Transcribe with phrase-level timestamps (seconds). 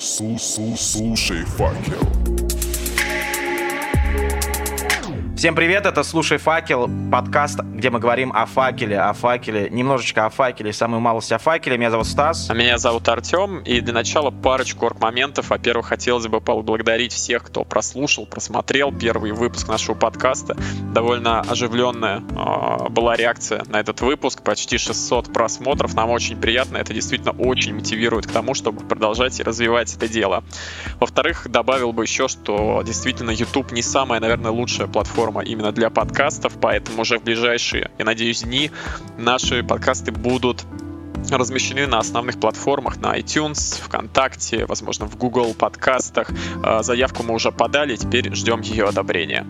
[0.00, 2.47] Слушай факел.
[5.38, 10.30] Всем привет, это «Слушай факел», подкаст, где мы говорим о факеле, о факеле, немножечко о
[10.30, 11.78] факеле, самую малость о факеле.
[11.78, 12.50] Меня зовут Стас.
[12.50, 15.50] А меня зовут Артем, и для начала парочку орг-моментов.
[15.50, 20.56] Во-первых, хотелось бы поблагодарить всех, кто прослушал, просмотрел первый выпуск нашего подкаста.
[20.92, 26.92] Довольно оживленная э, была реакция на этот выпуск, почти 600 просмотров, нам очень приятно, это
[26.92, 30.42] действительно очень мотивирует к тому, чтобы продолжать и развивать это дело.
[30.98, 35.90] Во-вторых, добавил бы еще, что действительно YouTube не самая, наверное, лучшая платформа платформа именно для
[35.90, 38.70] подкастов, поэтому уже в ближайшие, я надеюсь, дни
[39.18, 40.64] наши подкасты будут
[41.30, 46.30] размещены на основных платформах, на iTunes, ВКонтакте, возможно, в Google подкастах.
[46.62, 49.46] А, заявку мы уже подали, теперь ждем ее одобрения.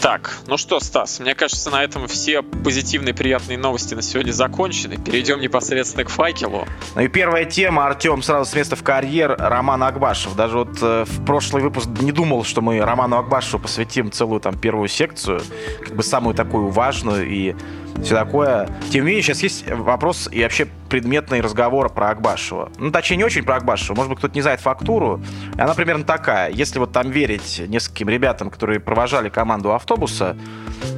[0.00, 4.98] Так, ну что, Стас, мне кажется, на этом все позитивные приятные новости на сегодня закончены.
[4.98, 6.66] Перейдем непосредственно к факелу.
[6.94, 10.36] Ну и первая тема, Артем, сразу с места в карьер, Роман Акбашев.
[10.36, 14.58] Даже вот э, в прошлый выпуск не думал, что мы Роману Акбашеву посвятим целую там
[14.58, 15.40] первую секцию,
[15.80, 17.54] как бы самую такую важную и
[18.02, 18.68] все такое.
[18.90, 22.70] Тем не менее, сейчас есть вопрос и вообще предметный разговор про Акбашева.
[22.78, 23.94] Ну, точнее, не очень про Акбашева.
[23.94, 25.20] Может быть, кто-то не знает фактуру.
[25.58, 26.50] Она примерно такая.
[26.50, 30.36] Если вот там верить нескольким ребятам, которые провожали команду автобуса,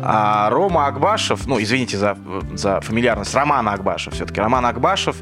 [0.03, 2.17] а Рома Акбашев, ну, извините за,
[2.53, 5.17] за фамильярность, Роман Акбашев все-таки, Роман Акбашев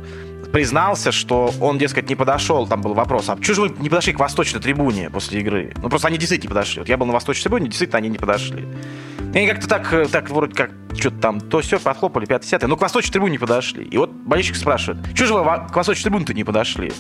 [0.53, 4.13] признался, что он, дескать, не подошел, там был вопрос, а почему же вы не подошли
[4.13, 5.73] к восточной трибуне после игры?
[5.83, 6.81] Ну, просто они действительно не подошли.
[6.81, 8.67] Вот я был на восточной трибуне, действительно они не подошли.
[9.37, 12.75] И они как-то так, э, так вроде как, что-то там, то все подхлопали, 5 Ну,
[12.75, 13.85] к восточной трибуне не подошли.
[13.85, 16.91] И вот болельщик спрашивает, что же вы к восточной трибуне-то не подошли?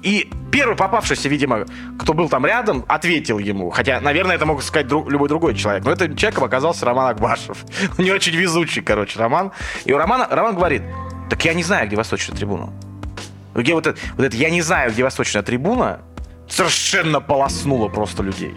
[0.00, 1.66] И первый попавшийся, видимо,
[1.98, 3.68] кто был там рядом, ответил ему.
[3.68, 5.84] Хотя, наверное, это мог сказать друг, любой другой человек.
[5.84, 7.58] Но этим человеком оказался Роман Акбашев.
[7.98, 9.52] Не очень везучий, короче, Роман.
[9.84, 10.80] И у Романа, Роман говорит,
[11.28, 12.72] так я не знаю, где восточная трибуна.
[13.54, 16.00] Где вот это, вот это, я не знаю, где восточная трибуна,
[16.48, 18.54] совершенно полоснула просто людей.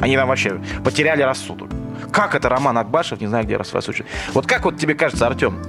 [0.00, 1.70] Они там вообще потеряли рассудок.
[2.14, 4.06] Как это Роман Акбашев, не знаю, где восточная.
[4.34, 5.60] Вот как вот тебе кажется, Артем,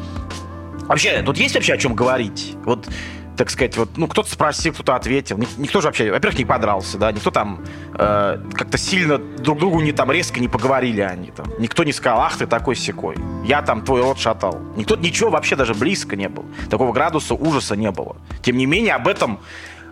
[0.83, 2.55] вообще, тут есть вообще о чем говорить?
[2.65, 2.87] Вот
[3.35, 5.39] так сказать, вот, ну, кто-то спросил, кто-то ответил.
[5.57, 9.91] Никто же вообще, во-первых, не подрался, да, никто там э, как-то сильно друг другу не
[9.91, 11.47] там резко не поговорили они там.
[11.57, 14.61] Никто не сказал, ах ты такой секой, я там твой рот шатал.
[14.75, 16.45] Никто, ничего вообще даже близко не было.
[16.69, 18.17] Такого градуса ужаса не было.
[18.43, 19.39] Тем не менее, об этом,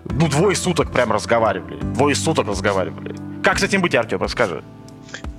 [0.06, 1.80] ну, двое суток прям разговаривали.
[1.82, 3.16] Двое суток разговаривали.
[3.42, 4.64] Как с этим быть, Артем, расскажи.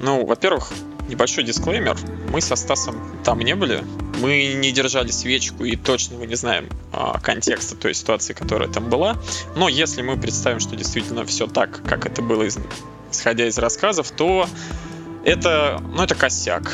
[0.01, 0.73] Ну, во-первых,
[1.09, 1.97] небольшой дисклеймер.
[2.31, 3.85] Мы со Стасом там не были.
[4.21, 8.89] Мы не держали свечку и точно мы не знаем а, контекста той ситуации, которая там
[8.89, 9.17] была.
[9.57, 12.59] Но если мы представим, что действительно все так, как это было, из,
[13.11, 14.49] исходя из рассказов, то
[15.25, 16.73] это, ну, это косяк.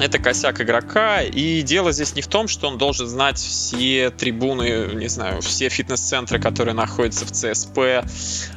[0.00, 4.94] Это косяк игрока, и дело здесь не в том, что он должен знать все трибуны,
[4.94, 7.78] не знаю, все фитнес-центры, которые находятся в ЦСП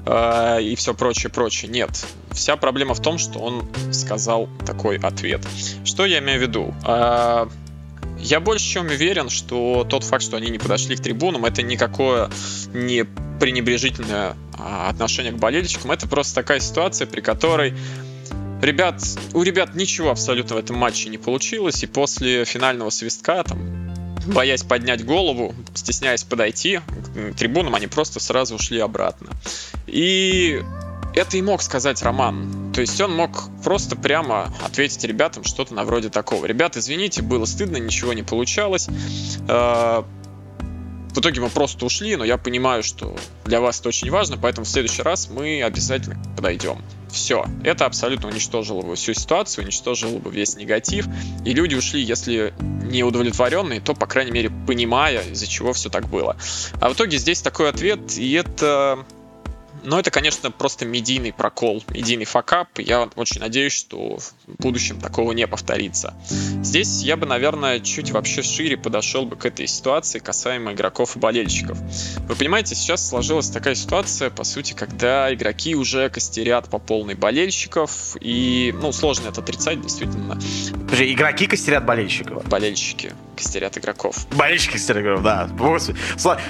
[0.06, 1.70] э, и все прочее, прочее.
[1.70, 2.06] Нет.
[2.32, 5.42] Вся проблема в том, что он сказал такой ответ.
[5.84, 6.74] Что я имею в виду?
[6.88, 7.48] Э,
[8.20, 12.30] я больше чем уверен, что тот факт, что они не подошли к трибунам, это никакое
[12.74, 13.06] не
[13.40, 15.92] пренебрежительное а, отношение к болельщикам.
[15.92, 17.74] Это просто такая ситуация, при которой
[18.64, 19.02] ребят,
[19.34, 23.94] у ребят ничего абсолютно в этом матче не получилось, и после финального свистка, там,
[24.28, 26.80] боясь поднять голову, стесняясь подойти
[27.32, 29.30] к трибунам, они просто сразу ушли обратно.
[29.88, 30.62] И
[31.16, 32.72] это и мог сказать Роман.
[32.74, 36.46] То есть он мог просто прямо ответить ребятам что-то на вроде такого.
[36.46, 38.88] Ребят, извините, было стыдно, ничего не получалось.
[41.14, 43.16] В итоге мы просто ушли, но я понимаю, что
[43.46, 46.82] для вас это очень важно, поэтому в следующий раз мы обязательно подойдем.
[47.12, 47.46] Все.
[47.64, 51.06] Это абсолютно уничтожило бы всю ситуацию, уничтожило бы весь негатив.
[51.46, 56.10] И люди ушли, если не удовлетворенные, то, по крайней мере, понимая, из-за чего все так
[56.10, 56.36] было.
[56.82, 59.06] А в итоге здесь такой ответ, и это
[59.84, 62.68] но это, конечно, просто медийный прокол, медийный факап.
[62.78, 66.14] Я очень надеюсь, что в будущем такого не повторится.
[66.62, 71.20] Здесь я бы, наверное, чуть вообще шире подошел бы к этой ситуации касаемо игроков и
[71.20, 71.78] болельщиков.
[72.28, 78.16] Вы понимаете, сейчас сложилась такая ситуация, по сути, когда игроки уже костерят по полной болельщиков,
[78.20, 80.40] и, ну, сложно это отрицать, действительно.
[80.72, 82.46] Подожди, игроки костерят болельщиков?
[82.48, 84.28] Болельщики костерят игроков.
[84.32, 85.50] Болельщики костерят игроков, да.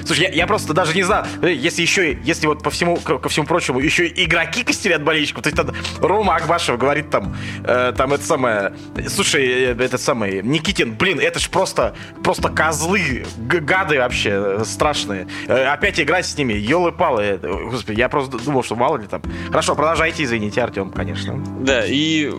[0.05, 3.45] Слушай, я, я просто даже не знаю, если еще, если вот по всему ко всему
[3.47, 5.41] прочему, еще игроки костерят болельщиков.
[5.43, 8.73] То есть там Рома Акбашев говорит там, э, там это самое,
[9.07, 15.27] слушай, э, это самое, Никитин, блин, это ж просто, просто козлы, гады вообще э, страшные.
[15.47, 17.39] Э, опять играть с ними, елы-палы.
[17.41, 19.21] Господи, я просто думал, что мало ли там.
[19.47, 21.41] Хорошо, продолжайте, извините, Артем, конечно.
[21.61, 22.31] Да, и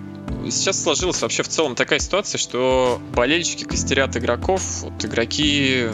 [0.51, 5.87] сейчас сложилась вообще в целом такая ситуация, что болельщики костерят игроков, вот игроки,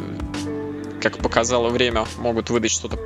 [1.01, 2.99] как показало время, могут выдать что-то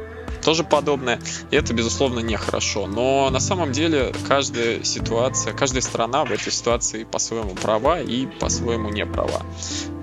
[0.45, 1.19] тоже подобное.
[1.51, 2.87] И это, безусловно, нехорошо.
[2.87, 8.91] Но на самом деле каждая ситуация, каждая страна в этой ситуации по-своему права и по-своему
[8.91, 9.43] не права.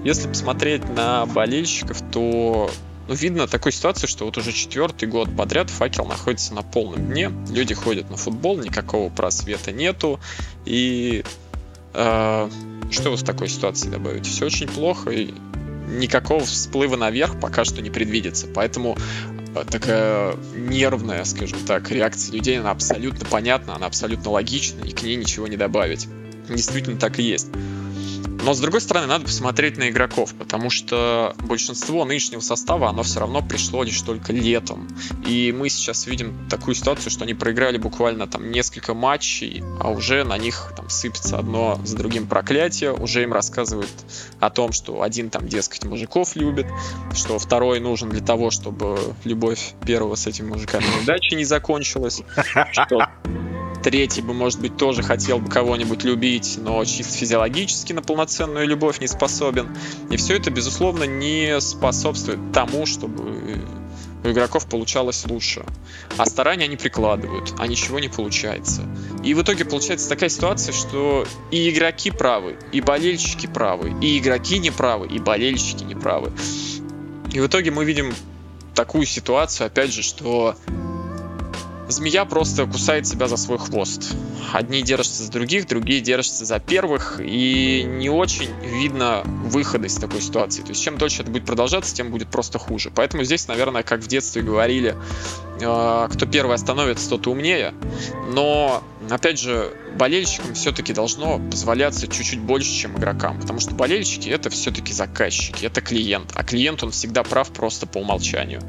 [0.04, 2.70] Если посмотреть на болельщиков, то
[3.08, 7.32] ну, видно такую ситуацию, что вот уже четвертый год подряд факел находится на полном дне.
[7.50, 10.20] Люди ходят на футбол, никакого просвета нету.
[10.66, 11.24] И
[11.94, 12.50] э,
[12.90, 14.26] что вы в такой ситуации добавить?
[14.26, 15.34] Все очень плохо, и
[15.90, 18.48] никакого всплыва наверх пока что не предвидится.
[18.48, 18.96] Поэтому
[19.70, 25.16] такая нервная, скажем так, реакция людей, она абсолютно понятна, она абсолютно логична, и к ней
[25.16, 26.08] ничего не добавить.
[26.50, 27.48] Действительно так и есть.
[28.44, 33.20] Но, с другой стороны, надо посмотреть на игроков, потому что большинство нынешнего состава, оно все
[33.20, 34.88] равно пришло лишь только летом.
[35.26, 40.24] И мы сейчас видим такую ситуацию, что они проиграли буквально там несколько матчей, а уже
[40.24, 43.92] на них там сыпется одно с другим проклятие, уже им рассказывают
[44.40, 46.66] о том, что один там, дескать, мужиков любит,
[47.14, 52.22] что второй нужен для того, чтобы любовь первого с этими мужиками удачи не закончилась,
[52.72, 53.08] что
[53.84, 59.00] Третий бы, может быть, тоже хотел бы кого-нибудь любить, но чисто физиологически на полноценную любовь
[59.00, 59.76] не способен.
[60.10, 63.64] И все это, безусловно, не способствует тому, чтобы
[64.24, 65.66] у игроков получалось лучше.
[66.18, 68.84] А старания они прикладывают, а ничего не получается.
[69.24, 74.60] И в итоге получается такая ситуация, что и игроки правы, и болельщики правы, и игроки
[74.60, 76.32] не правы, и болельщики не правы.
[77.34, 78.14] И в итоге мы видим
[78.76, 80.56] такую ситуацию, опять же, что
[81.92, 84.14] Змея просто кусает себя за свой хвост.
[84.54, 90.22] Одни держатся за других, другие держатся за первых, и не очень видно выхода из такой
[90.22, 90.62] ситуации.
[90.62, 92.92] То есть чем дольше это будет продолжаться, тем будет просто хуже.
[92.96, 94.96] Поэтому здесь, наверное, как в детстве говорили,
[95.60, 97.74] э, кто первый остановится, тот умнее.
[98.34, 103.40] Но, опять же, болельщикам все-таки должно позволяться чуть-чуть больше, чем игрокам.
[103.40, 106.32] Потому что болельщики это все-таки заказчики, это клиент.
[106.36, 108.62] А клиент, он всегда прав просто по умолчанию.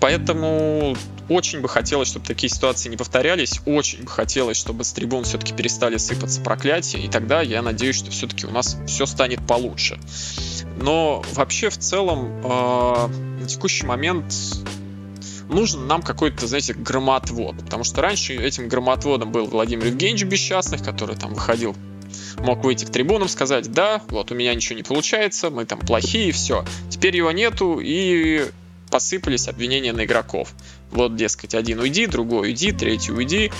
[0.00, 0.96] Поэтому
[1.28, 3.60] очень бы хотелось, чтобы такие ситуации не повторялись.
[3.66, 6.98] Очень бы хотелось, чтобы с трибун все-таки перестали сыпаться проклятия.
[6.98, 9.98] И тогда я надеюсь, что все-таки у нас все станет получше.
[10.80, 13.08] Но вообще в целом э,
[13.40, 14.34] на текущий момент
[15.48, 17.56] нужен нам какой-то, знаете, громотвод.
[17.58, 21.76] Потому что раньше этим громотводом был Владимир Евгеньевич Бесчастных, который там выходил
[22.38, 26.32] мог выйти к трибунам, сказать, да, вот у меня ничего не получается, мы там плохие,
[26.32, 26.64] все.
[26.88, 28.46] Теперь его нету, и
[28.88, 30.50] посыпались обвинения на игроков.
[30.90, 33.50] Вот, дескать, один уйди, другой уйди, третий уйди.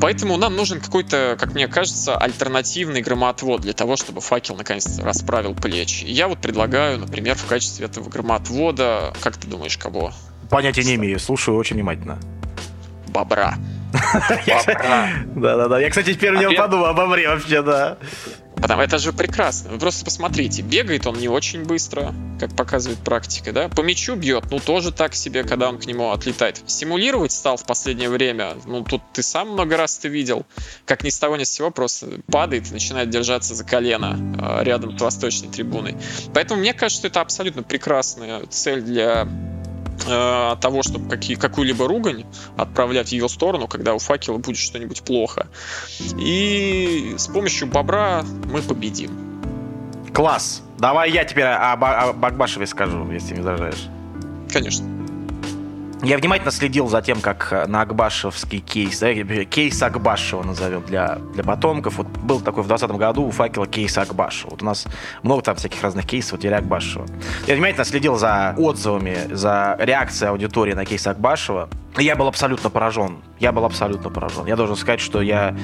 [0.00, 5.54] Поэтому нам нужен какой-то, как мне кажется, альтернативный громоотвод для того, чтобы факел наконец расправил
[5.54, 6.04] плечи.
[6.04, 10.12] И я вот предлагаю, например, в качестве этого громоотвода, как ты думаешь, кого?
[10.50, 12.18] Понятия не имею, слушаю очень внимательно.
[13.08, 13.54] Бобра.
[15.36, 15.78] Да-да-да.
[15.78, 17.98] Я, кстати, теперь не подумал об бобре вообще, да.
[18.62, 19.72] Потому это же прекрасно.
[19.72, 23.68] Вы просто посмотрите, бегает он не очень быстро, как показывает практика, да.
[23.68, 26.62] По мячу бьет, ну тоже так себе, когда он к нему отлетает.
[26.66, 30.46] Симулировать стал в последнее время, ну тут ты сам много раз ты видел,
[30.86, 34.64] как ни с того ни с сего просто падает и начинает держаться за колено э,
[34.64, 35.96] рядом с восточной трибуной.
[36.32, 39.26] Поэтому мне кажется, что это абсолютно прекрасная цель для
[40.06, 42.24] э, того, чтобы какие, какую-либо ругань
[42.56, 45.48] отправлять в ее сторону, когда у факела будет что-нибудь плохо.
[46.18, 49.10] И с помощью бобра мы победим.
[50.12, 50.62] Класс.
[50.78, 53.88] Давай я теперь о, о Багбашеве скажу, если не возражаешь.
[54.52, 55.01] Конечно.
[56.02, 61.18] Я внимательно следил за тем, как э, на Акбашевский кейс, да, кейс Акбашева назовем для,
[61.32, 61.98] для потомков.
[61.98, 64.50] Вот был такой в 2020 году у факела кейс Акбашева.
[64.50, 64.88] Вот у нас
[65.22, 67.06] много там всяких разных кейсов, вот Акбашева.
[67.46, 71.68] Я внимательно следил за отзывами, за реакцией аудитории на кейс Акбашева.
[71.96, 73.18] Я был абсолютно поражен.
[73.38, 74.46] Я был абсолютно поражен.
[74.46, 75.56] Я должен сказать, что я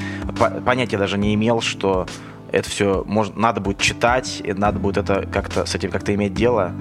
[0.64, 2.06] понятия даже не имел, что
[2.52, 6.34] это все можно, надо будет читать, и надо будет это как-то с этим как-то иметь
[6.34, 6.72] дело.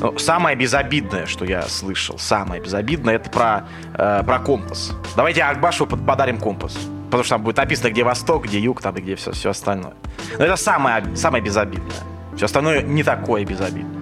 [0.00, 4.92] Ну, самое безобидное, что я слышал, самое безобидное, это про, э, про компас.
[5.16, 6.76] Давайте Акбашу подарим компас.
[7.06, 9.94] Потому что там будет написано, где восток, где юг, там и где все, все остальное.
[10.38, 11.96] Но это самое, самое безобидное.
[12.36, 13.96] Все остальное не такое безобидное.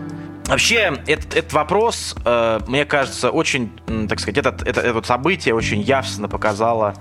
[0.46, 3.70] Вообще, этот, этот вопрос, э, мне кажется, очень,
[4.08, 6.94] так сказать, этот, это, это событие очень явственно показало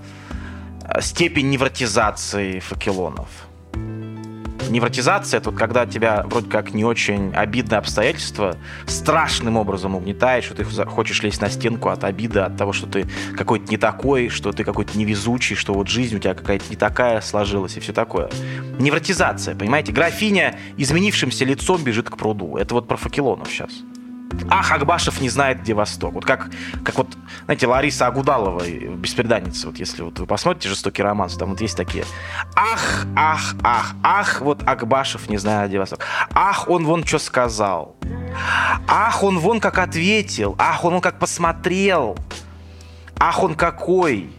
[0.88, 3.28] э, степень невротизации факелонов
[4.70, 8.56] невротизация, тут когда тебя вроде как не очень обидное обстоятельство
[8.86, 13.06] страшным образом угнетает, что ты хочешь лезть на стенку от обиды, от того, что ты
[13.36, 17.20] какой-то не такой, что ты какой-то невезучий, что вот жизнь у тебя какая-то не такая
[17.20, 18.30] сложилась и все такое.
[18.78, 19.92] Невротизация, понимаете?
[19.92, 22.56] Графиня изменившимся лицом бежит к пруду.
[22.56, 23.70] Это вот про Факелонов сейчас.
[24.48, 26.14] Ах, Акбашев не знает, где Восток.
[26.14, 26.50] Вот как,
[26.84, 31.60] как вот, знаете, Лариса Агудалова, беспреданница, вот если вот вы посмотрите «Жестокий роман», там вот
[31.60, 32.04] есть такие
[32.54, 36.00] Ах, ах, ах, ах, вот Акбашев не знает, где Восток.
[36.34, 37.96] Ах, он вон что сказал.
[38.86, 40.54] Ах, он вон как ответил.
[40.58, 42.16] Ах, он вон как посмотрел.
[43.18, 44.30] Ах, он какой.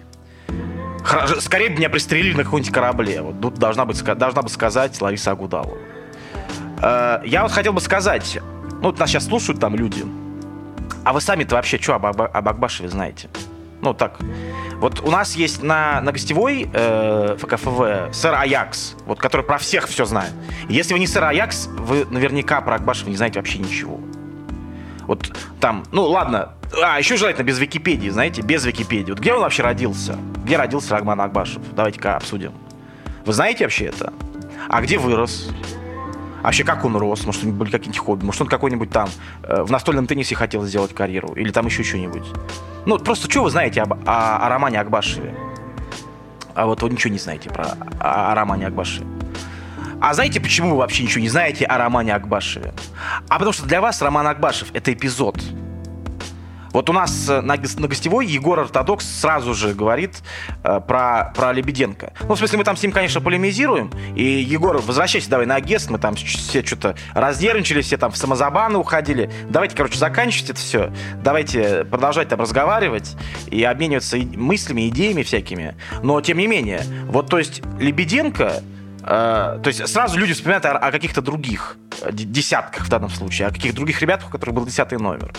[1.40, 3.22] Скорее бы меня пристрелили на каком-нибудь корабле.
[3.22, 5.78] Вот тут должна, быть, должна бы сказать Лариса Агудалова.
[6.82, 8.40] Э, я вот хотел бы сказать,
[8.86, 10.06] ну, нас сейчас слушают там люди,
[11.04, 13.30] а вы сами-то вообще что об, об, об Акбашеве знаете?
[13.82, 14.20] Ну, так.
[14.76, 19.88] Вот у нас есть на, на гостевой э, ФКФВ сэр Аякс, вот, который про всех
[19.88, 20.32] все знает.
[20.70, 24.00] Если вы не сэр Аякс, вы наверняка про Акбашева не знаете вообще ничего.
[25.08, 29.12] Вот там, ну ладно, а, еще желательно без Википедии, знаете, без Википедии.
[29.12, 30.16] Вот где он вообще родился?
[30.44, 31.62] Где родился Рагман Акбашев?
[31.76, 32.54] Давайте-ка обсудим.
[33.26, 34.14] Вы знаете вообще это?
[34.70, 35.50] А где вырос?
[36.46, 37.26] А вообще, как он рос?
[37.26, 38.24] Может, у него были какие-нибудь хобби?
[38.24, 39.10] Может, он какой-нибудь там
[39.42, 41.30] э, в настольном теннисе хотел сделать карьеру?
[41.30, 42.22] Или там еще что-нибудь?
[42.86, 45.34] Ну, просто что вы знаете об, о, о романе Акбашеве?
[46.54, 47.66] А вот вы ничего не знаете про
[48.00, 49.08] о, о романе Акбашеве.
[50.00, 52.76] А знаете, почему вы вообще ничего не знаете о романе Акбашеве?
[53.28, 55.42] А потому что для вас роман Акбашев— это эпизод—
[56.76, 60.22] вот у нас э, на, на гостевой Егор Ортодокс сразу же говорит
[60.62, 62.12] э, про, про Лебеденко.
[62.28, 63.90] Ну, в смысле, мы там с ним, конечно, полемизируем.
[64.14, 65.90] И, Егор, возвращайся давай на Гест.
[65.90, 69.32] Мы там все что-то разнервничались, все там в самозабаны уходили.
[69.50, 70.92] Давайте, короче, заканчивать это все.
[71.24, 73.16] Давайте продолжать там разговаривать
[73.48, 75.78] и обмениваться мыслями, идеями всякими.
[76.04, 78.62] Но, тем не менее, вот, то есть, Лебеденко
[79.06, 83.50] Uh, то есть сразу люди вспоминают о, о каких-то других э, десятках в данном случае,
[83.50, 85.32] о каких-то других ребятах, у которых был десятый номер.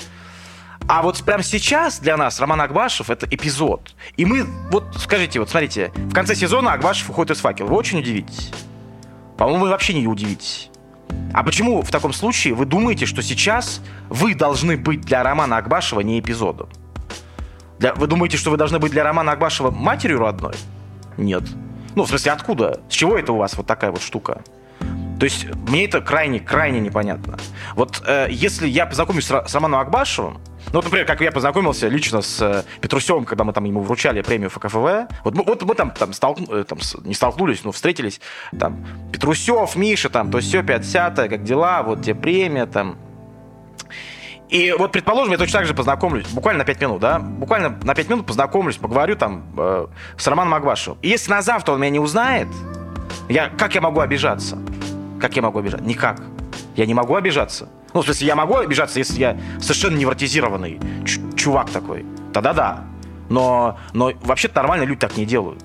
[0.88, 3.94] А вот прямо сейчас для нас Роман Агбашев это эпизод.
[4.16, 7.66] И мы, вот скажите, вот смотрите, в конце сезона Агбашев уходит из факела.
[7.66, 8.52] Вы очень удивитесь.
[9.36, 10.70] По-моему, вы вообще не удивитесь.
[11.32, 16.00] А почему в таком случае вы думаете, что сейчас вы должны быть для Романа Акбашева
[16.00, 16.68] не эпизодом?
[17.78, 20.54] Для, вы думаете, что вы должны быть для Романа Акбашева матерью родной?
[21.16, 21.42] Нет.
[21.94, 22.80] Ну, в смысле, откуда?
[22.88, 24.42] С чего это у вас вот такая вот штука?
[25.18, 27.38] То есть мне это крайне-крайне непонятно.
[27.74, 31.88] Вот э, если я познакомлюсь с, с Романом Акбашевым, ну, вот, например, как я познакомился
[31.88, 35.08] лично с э, Петрусевым, когда мы там ему вручали премию ФКФВ.
[35.24, 38.20] Вот мы, вот мы там, там, столкну, э, там не столкнулись, но встретились.
[38.58, 42.98] Там Петрусев, Миша, там, то все, 50 как дела, вот тебе премия, там.
[44.48, 47.94] И вот, предположим, я точно так же познакомлюсь, буквально на 5 минут, да, буквально на
[47.94, 50.98] 5 минут познакомлюсь, поговорю там э, с Романом Магвашевым.
[51.02, 52.48] И если на завтра он меня не узнает,
[53.28, 54.58] я, как я могу обижаться?
[55.20, 55.84] Как я могу обижаться?
[55.84, 56.22] Никак.
[56.76, 57.68] Я не могу обижаться.
[57.96, 60.78] Ну, в смысле, я могу обижаться, если я совершенно невротизированный
[61.34, 62.04] чувак такой.
[62.34, 62.84] Тогда да.
[63.30, 65.64] Но, но вообще-то нормальные люди так не делают.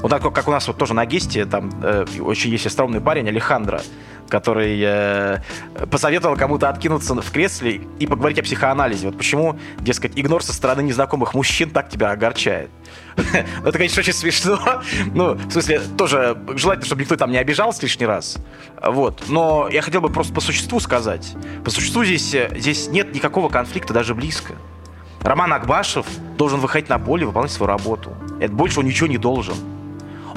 [0.00, 3.26] Вот так, как у нас вот тоже на гесте, там э, очень есть остроумный парень,
[3.28, 3.82] Алехандро,
[4.30, 5.40] который э,
[5.90, 9.08] посоветовал кому-то откинуться в кресле и поговорить о психоанализе.
[9.08, 12.70] Вот почему, дескать, игнор со стороны незнакомых мужчин так тебя огорчает.
[13.62, 14.58] Ну, это, конечно, очень смешно.
[15.12, 18.38] Ну, в смысле, тоже желательно, чтобы никто там не обижался лишний раз.
[18.82, 19.24] Вот.
[19.28, 21.34] Но я хотел бы просто по существу сказать.
[21.64, 24.54] По существу здесь, э, здесь нет никакого конфликта, даже близко.
[25.22, 26.06] Роман Акбашев
[26.38, 28.14] должен выходить на поле и выполнять свою работу.
[28.40, 29.54] Это больше он ничего не должен.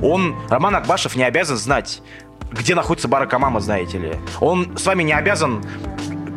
[0.02, 2.02] Он, Роман Акбашев, не обязан знать,
[2.54, 4.12] где находится Барак Амама, знаете ли.
[4.40, 5.64] Он с вами не обязан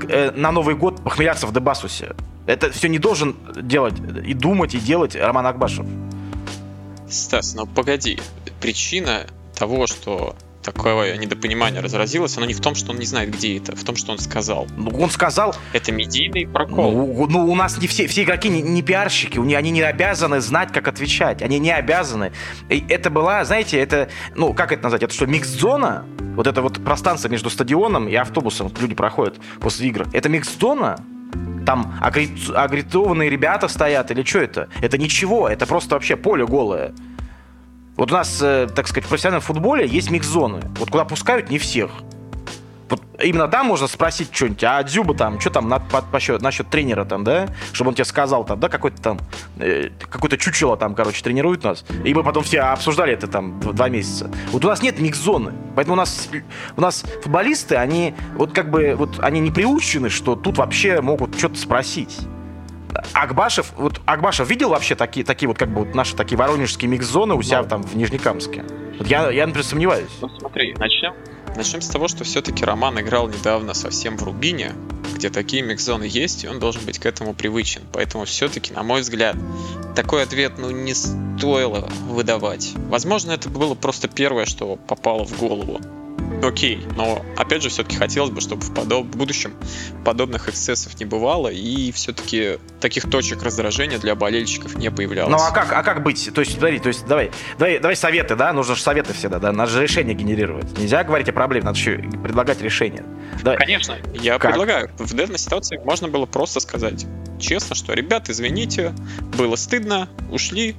[0.08, 2.14] э, на Новый год похмеляться в Дебасусе.
[2.46, 3.94] Это все не должен делать
[4.24, 5.86] и думать, и делать Роман Акбашев.
[7.08, 8.20] Стас, ну погоди.
[8.60, 13.56] Причина того, что такое недопонимание разразилось, оно не в том, что он не знает, где
[13.56, 14.66] это, в том, что он сказал.
[14.76, 15.54] Ну, он сказал...
[15.72, 16.92] Это медийный прокол.
[16.92, 20.72] Ну, ну у нас не все, все игроки не, не пиарщики, они не обязаны знать,
[20.72, 21.42] как отвечать.
[21.42, 22.32] Они не обязаны.
[22.68, 25.04] И это была, знаете, это, ну, как это назвать?
[25.04, 26.04] Это что, микс-зона?
[26.34, 30.06] Вот это вот пространство между стадионом и автобусом, вот люди проходят после игр.
[30.12, 30.96] Это микс-зона?
[31.64, 34.68] Там агритованные ребята стоят или что это?
[34.82, 36.92] Это ничего, это просто вообще поле голое.
[37.96, 40.60] Вот у нас, э, так сказать, в профессиональном футболе есть микс-зоны.
[40.78, 41.90] Вот куда пускают не всех.
[42.88, 46.40] Вот именно там можно спросить что-нибудь, а Дзюба там, что там на, по, по счет,
[46.40, 47.48] насчет тренера там, да?
[47.72, 49.18] Чтобы он тебе сказал там, да, какой-то там,
[49.58, 51.84] э, какой-то чучело там, короче, тренирует нас.
[52.04, 54.30] И мы потом все обсуждали это там два месяца.
[54.52, 55.52] Вот у нас нет микс-зоны.
[55.74, 56.28] Поэтому у нас,
[56.76, 61.36] у нас футболисты, они вот как бы, вот они не приучены, что тут вообще могут
[61.36, 62.16] что-то спросить.
[63.12, 67.34] Акбашев, вот Акбашев видел вообще такие, такие вот как бы вот наши такие воронежские микс-зоны
[67.34, 68.64] у себя там в Нижнекамске?
[68.98, 70.10] Вот я, я, например, сомневаюсь.
[70.20, 71.14] Ну смотри, начнем.
[71.56, 74.72] Начнем с того, что все-таки Роман играл недавно совсем в Рубине,
[75.14, 77.82] где такие микс-зоны есть, и он должен быть к этому привычен.
[77.92, 79.36] Поэтому все-таки, на мой взгляд,
[79.94, 82.74] такой ответ ну не стоило выдавать.
[82.88, 85.80] Возможно, это было просто первое, что попало в голову.
[86.42, 89.06] Окей, но опять же все-таки хотелось бы, чтобы в, подоб...
[89.06, 89.54] в будущем
[90.04, 95.30] подобных эксцессов не бывало и все-таки таких точек раздражения для болельщиков не появлялось.
[95.32, 96.30] Ну а как, а как быть?
[96.32, 99.52] То есть, смотри, то есть давай, давай, давай советы, да, нужно же советы всегда, да,
[99.52, 100.78] надо же решение генерировать.
[100.78, 103.04] Нельзя говорить о проблеме, надо еще предлагать решение.
[103.42, 103.58] Давай.
[103.58, 104.52] Конечно, я как?
[104.52, 104.90] предлагаю.
[104.98, 107.06] В данной ситуации можно было просто сказать
[107.38, 108.94] честно, что, ребят, извините,
[109.36, 110.76] было стыдно, ушли,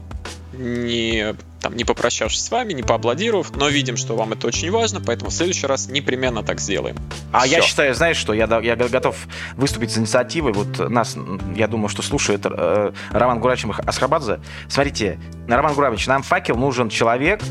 [0.53, 1.35] не,
[1.67, 5.31] там, не попрощавшись с вами, не поаплодировав, но видим, что вам это очень важно, поэтому
[5.31, 6.95] в следующий раз непременно так сделаем.
[7.33, 7.57] А Все.
[7.57, 9.17] я считаю, знаешь что, я, я готов
[9.57, 10.53] выступить с инициативой.
[10.53, 11.17] Вот нас,
[11.57, 14.39] я думаю, что слушает э, Роман Гурачев Асхабадзе.
[14.69, 15.19] Смотрите,
[15.49, 17.41] Роман Гурабович, нам факел нужен человек,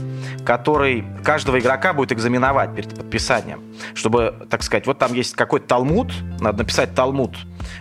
[0.46, 6.11] который каждого игрока будет экзаменовать перед подписанием, чтобы, так сказать, вот там есть какой-то талмуд,
[6.40, 7.37] надо написать талмуд.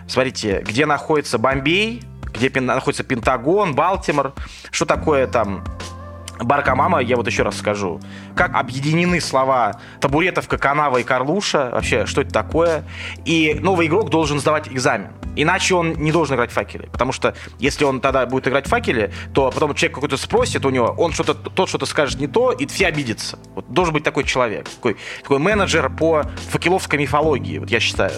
[0.06, 2.02] Смотрите, где находится Бомбей,
[2.36, 4.34] где находится Пентагон, Балтимор,
[4.70, 5.64] что такое там
[6.40, 8.00] Баркамама, я вот еще раз скажу.
[8.34, 12.84] Как объединены слова Табуретовка, Канава и Карлуша, вообще, что это такое.
[13.24, 15.10] И новый игрок должен сдавать экзамен.
[15.36, 16.88] Иначе он не должен играть в факеле.
[16.90, 20.70] Потому что если он тогда будет играть в факеле, то потом человек какой-то спросит у
[20.70, 23.38] него, он что-то, тот что-то скажет не то, и все обидятся.
[23.54, 28.12] Вот должен быть такой человек, такой, такой менеджер по факеловской мифологии, вот я считаю.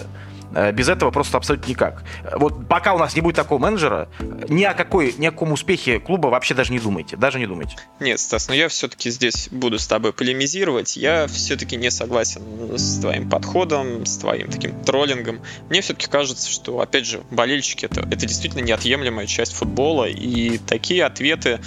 [0.53, 2.03] Э, без этого просто абсолютно никак.
[2.35, 4.09] Вот пока у нас не будет такого менеджера,
[4.47, 7.17] ни о, какой, ни о каком успехе клуба вообще даже не думайте.
[7.17, 7.75] Даже не думайте.
[7.99, 10.97] Нет, Стас, но я все-таки здесь буду с тобой полемизировать.
[10.97, 12.41] Я все-таки не согласен
[12.77, 15.41] с твоим подходом, с твоим таким троллингом.
[15.69, 21.05] Мне все-таки кажется, что, опять же, болельщики это, это действительно неотъемлемая часть футбола, и такие
[21.05, 21.59] ответы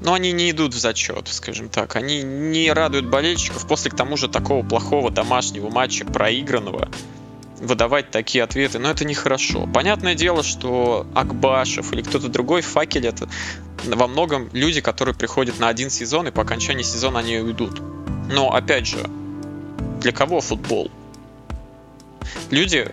[0.00, 1.96] но они не идут в зачет, скажем так.
[1.96, 6.90] Они не радуют болельщиков после к тому же такого плохого домашнего матча, проигранного
[7.58, 9.66] выдавать такие ответы, но это нехорошо.
[9.72, 13.28] Понятное дело, что Акбашев или кто-то другой, Факель это
[13.84, 17.80] во многом люди, которые приходят на один сезон, и по окончании сезона они уйдут.
[18.30, 18.98] Но, опять же,
[20.00, 20.90] для кого футбол?
[22.50, 22.92] Люди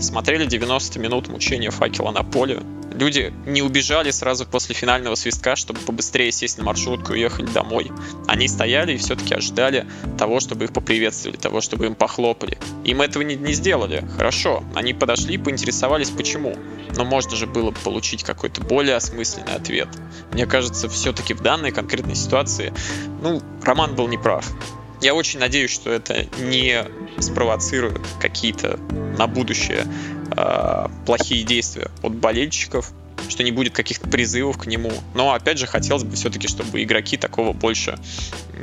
[0.00, 2.60] смотрели 90 минут мучения факела на поле,
[3.00, 7.90] Люди не убежали сразу после финального свистка, чтобы побыстрее сесть на маршрутку и уехать домой.
[8.28, 9.86] Они стояли и все-таки ожидали
[10.18, 12.58] того, чтобы их поприветствовали, того, чтобы им похлопали.
[12.84, 14.06] Им этого не, не сделали.
[14.18, 16.54] Хорошо, они подошли и поинтересовались, почему.
[16.94, 19.88] Но можно же было получить какой-то более осмысленный ответ.
[20.32, 22.74] Мне кажется, все-таки в данной конкретной ситуации,
[23.22, 24.46] ну, Роман был неправ.
[25.00, 26.84] Я очень надеюсь, что это не
[27.18, 28.78] спровоцирует какие-то
[29.16, 29.86] на будущее
[30.36, 32.92] э, плохие действия от болельщиков,
[33.28, 34.92] что не будет каких-то призывов к нему.
[35.14, 37.98] Но опять же, хотелось бы все-таки, чтобы игроки такого больше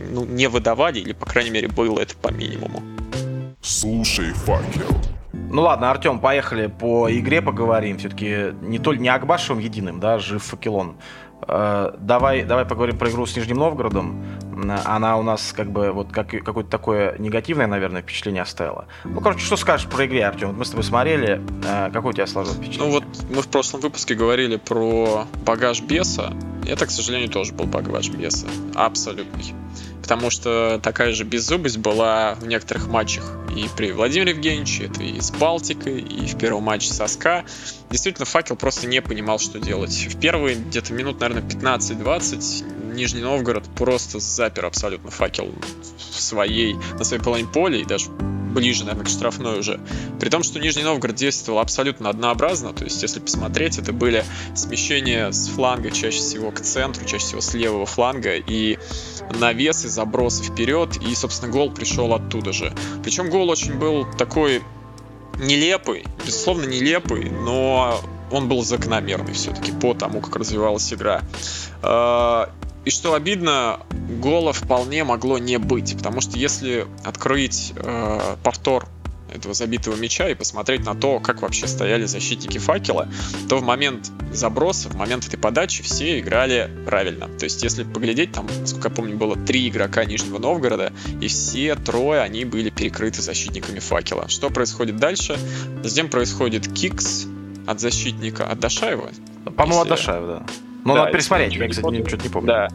[0.09, 2.81] ну, не выдавали, или, по крайней мере, было это по минимуму.
[3.61, 5.01] Слушай, факел.
[5.33, 7.97] Ну ладно, Артем, поехали по игре поговорим.
[7.97, 10.97] Все-таки не только не Акбашевым единым, да, жив факелон.
[11.47, 14.25] Э, давай, давай поговорим про игру с Нижним Новгородом.
[14.85, 18.87] Она у нас как бы вот как, какое-то такое негативное, наверное, впечатление оставила.
[19.03, 20.55] Ну, короче, что скажешь про игру, Артем?
[20.55, 21.41] Мы с тобой смотрели.
[21.65, 22.87] Э, какое у тебя сложилось впечатление?
[22.87, 26.33] Ну вот мы в прошлом выпуске говорили про багаж беса.
[26.67, 28.47] Это, к сожалению, тоже был багаж беса.
[28.75, 29.53] Абсолютный
[30.07, 35.19] потому что такая же беззубость была в некоторых матчах и при Владимире Евгеньевиче, это и
[35.19, 37.43] с Балтикой, и в первом матче со СКА.
[37.89, 40.07] Действительно, Факел просто не понимал, что делать.
[40.09, 45.53] В первые где-то минут, наверное, 15-20 Нижний Новгород просто запер абсолютно Факел
[46.11, 49.79] в своей, на своей половине поля и даже ближе, наверное, к штрафной уже.
[50.19, 55.31] При том, что Нижний Новгород действовал абсолютно однообразно, то есть, если посмотреть, это были смещения
[55.31, 58.79] с фланга чаще всего к центру, чаще всего с левого фланга, и
[59.39, 62.73] навесы, забросы вперед, и, собственно, гол пришел оттуда же.
[63.03, 64.63] Причем гол очень был такой
[65.39, 71.21] нелепый, безусловно, нелепый, но он был закономерный все-таки по тому, как развивалась игра.
[72.87, 73.81] И что обидно,
[74.21, 78.87] гола вполне могло не быть, потому что если открыть э, повтор
[79.29, 83.09] этого забитого мяча и посмотреть на то, как вообще стояли защитники факела,
[83.49, 87.27] то в момент заброса, в момент этой подачи все играли правильно.
[87.27, 91.75] То есть, если поглядеть, там, сколько я помню, было три игрока Нижнего Новгорода, и все
[91.75, 94.29] трое, они были перекрыты защитниками факела.
[94.29, 95.37] Что происходит дальше?
[95.83, 97.27] Затем происходит кикс
[97.65, 99.09] от защитника, от Дашаева.
[99.57, 100.66] По-моему, от Дашаева, да.
[100.87, 102.47] Ну, да, надо пересмотреть, я, кстати, что-то не помню.
[102.47, 102.67] Да.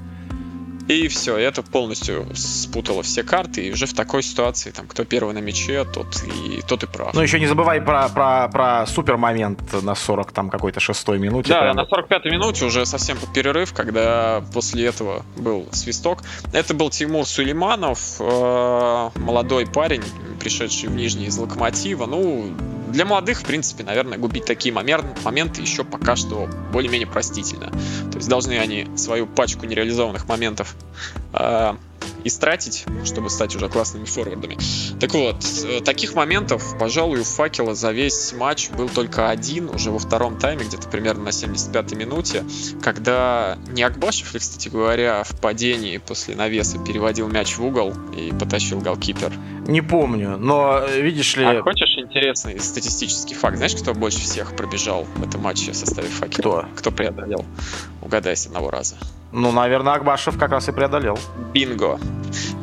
[0.89, 5.33] И все, это полностью спутало все карты, и уже в такой ситуации, там, кто первый
[5.33, 7.15] на мяче, тот и, тот и прав.
[7.15, 11.51] Ну, еще не забывай про, про, про супер момент на 40 там какой-то шестой минуте.
[11.51, 11.77] Да, прям...
[11.77, 16.23] на 45-й минуте уже совсем под перерыв, когда после этого был свисток.
[16.53, 20.03] Это был Тимур Сулейманов, э, молодой парень,
[20.41, 22.07] пришедший в Нижний из Локомотива.
[22.07, 22.53] Ну,
[22.93, 27.71] для молодых, в принципе, наверное, губить такие моменты еще пока что более-менее простительно.
[28.11, 30.77] То есть должны они свою пачку нереализованных моментов
[31.33, 31.75] э,
[32.25, 34.59] истратить, чтобы стать уже классными форвардами.
[35.01, 39.91] Так вот, э, таких моментов, пожалуй, у Факела за весь матч был только один, уже
[39.91, 42.45] во втором тайме, где-то примерно на 75-й минуте,
[42.83, 48.81] когда не Акбашев кстати говоря, в падении после навеса переводил мяч в угол и потащил
[48.81, 49.33] голкипер.
[49.67, 51.45] Не помню, но видишь ли...
[51.45, 53.57] А хочешь интересный статистический факт?
[53.57, 56.33] Знаешь, кто больше всех пробежал в этом матче в составе Факела?
[56.41, 56.69] Кто?
[56.77, 57.45] Кто преодолел?
[58.01, 58.97] Угадай с одного раза.
[59.33, 61.19] Ну, наверное, Акбашев как раз и преодолел.
[61.53, 61.99] Бинго.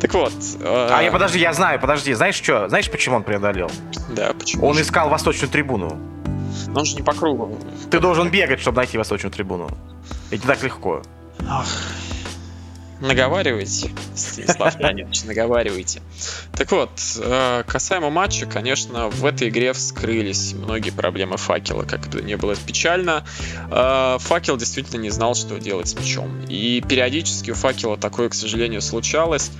[0.00, 0.32] Так вот.
[0.60, 0.88] Э...
[0.90, 2.14] А я подожди, я знаю, подожди.
[2.14, 2.68] Знаешь что?
[2.68, 3.70] Знаешь, почему он преодолел?
[4.08, 4.66] Да, почему?
[4.66, 5.98] Он искал восточную трибуну.
[6.68, 7.58] Но он же не по кругу.
[7.90, 9.68] Ты должен бегать, чтобы найти восточную трибуну.
[10.30, 11.02] Это не так легко.
[11.48, 11.66] Ах,
[13.00, 16.02] Наговаривайте, Станислав Леонидович, наговаривайте.
[16.54, 22.20] Так вот, э, касаемо матча, конечно, в этой игре вскрылись многие проблемы факела, как бы
[22.20, 23.24] не было печально.
[23.70, 26.44] Э, факел действительно не знал, что делать с мячом.
[26.48, 29.50] И периодически у факела такое, к сожалению, случалось.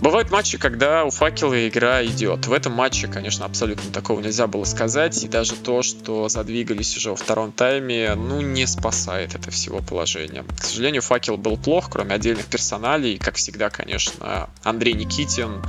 [0.00, 2.46] Бывают матчи, когда у факела игра идет.
[2.46, 5.22] В этом матче, конечно, абсолютно такого нельзя было сказать.
[5.24, 10.44] И даже то, что задвигались уже во втором тайме, ну, не спасает это всего положения.
[10.58, 13.18] К сожалению, факел был плох, кроме отдельных персоналей.
[13.18, 15.62] Как всегда, конечно, Андрей Никитин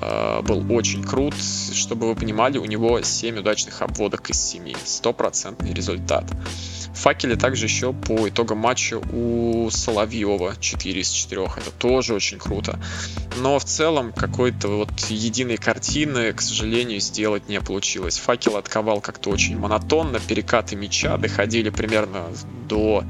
[0.00, 1.34] э, был очень крут.
[1.72, 4.72] Чтобы вы понимали, у него 7 удачных обводок из 7.
[4.84, 6.24] Стопроцентный результат.
[6.92, 11.44] В факеле также еще по итогам матча у Соловьева 4 из 4.
[11.56, 12.78] Это тоже очень круто.
[13.38, 18.18] Но в целом какой-то вот единой картины, к сожалению, сделать не получилось.
[18.18, 22.26] Факел отковал как-то очень монотонно, перекаты мяча доходили примерно
[22.68, 23.04] до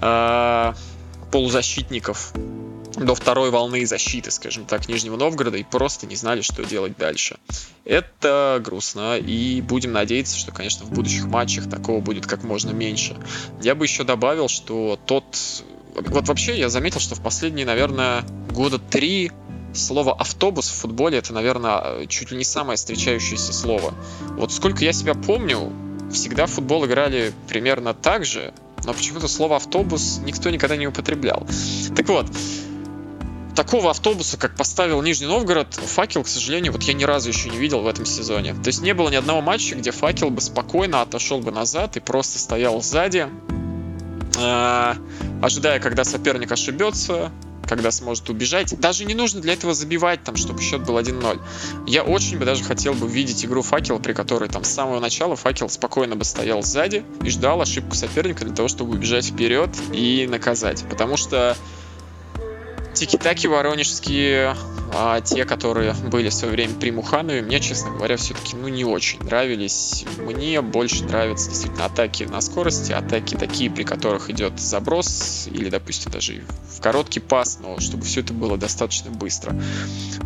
[0.00, 0.72] э,
[1.30, 2.32] полузащитников
[2.96, 7.38] до второй волны защиты, скажем так, Нижнего Новгорода и просто не знали, что делать дальше.
[7.84, 13.16] Это грустно, и будем надеяться, что, конечно, в будущих матчах такого будет как можно меньше.
[13.60, 15.24] Я бы еще добавил, что тот...
[15.94, 19.30] Вот вообще я заметил, что в последние, наверное, года три
[19.74, 23.94] слово автобус в футболе это, наверное, чуть ли не самое встречающееся слово.
[24.30, 25.72] Вот сколько я себя помню,
[26.12, 28.52] всегда в футбол играли примерно так же,
[28.84, 31.46] но почему-то слово автобус никто никогда не употреблял.
[31.96, 32.26] Так вот,
[33.54, 37.58] такого автобуса, как поставил Нижний Новгород, факел, к сожалению, вот я ни разу еще не
[37.58, 38.54] видел в этом сезоне.
[38.54, 42.00] То есть не было ни одного матча, где факел бы спокойно отошел бы назад и
[42.00, 43.28] просто стоял сзади,
[44.38, 44.94] э,
[45.42, 47.30] ожидая, когда соперник ошибется,
[47.66, 48.78] когда сможет убежать.
[48.78, 51.40] Даже не нужно для этого забивать, там, чтобы счет был 1-0.
[51.86, 55.36] Я очень бы даже хотел бы видеть игру факела, при которой там с самого начала
[55.36, 60.26] факел спокойно бы стоял сзади и ждал ошибку соперника для того, чтобы убежать вперед и
[60.28, 60.84] наказать.
[60.88, 61.56] Потому что
[62.94, 64.56] Тики-таки воронежские,
[64.92, 68.84] а те, которые были в свое время при Муханове, мне, честно говоря, все-таки ну, не
[68.84, 70.04] очень нравились.
[70.18, 76.12] Мне больше нравятся действительно атаки на скорости, атаки такие, при которых идет заброс или, допустим,
[76.12, 79.60] даже в короткий пас, но чтобы все это было достаточно быстро.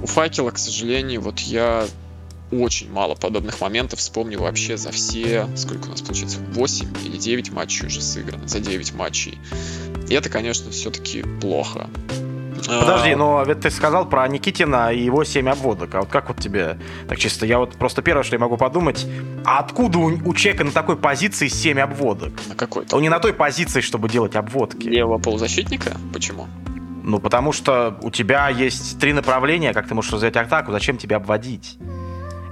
[0.02, 1.86] У Факела, к сожалению, вот я
[2.50, 7.50] очень мало подобных моментов вспомню вообще за все, сколько у нас получается, 8 или 9
[7.50, 9.38] матчей уже сыграно, за 9 матчей.
[10.08, 11.88] И это, конечно, все-таки плохо.
[12.66, 15.94] Подожди, но ведь ты сказал про Никитина и его семь обводок.
[15.94, 17.46] А вот как вот тебе так чисто?
[17.46, 19.06] Я вот просто первое, что я могу подумать,
[19.44, 22.32] а откуда у, у человека на такой позиции семь обводок?
[22.48, 22.84] На какой?
[22.92, 24.88] Он не на той позиции, чтобы делать обводки.
[24.88, 25.96] Левого полузащитника?
[26.12, 26.46] Почему?
[27.02, 31.16] Ну, потому что у тебя есть три направления, как ты можешь развивать атаку, зачем тебе
[31.16, 31.78] обводить?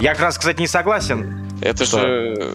[0.01, 1.47] Я как раз, кстати, не согласен.
[1.61, 2.01] Это что...
[2.01, 2.53] же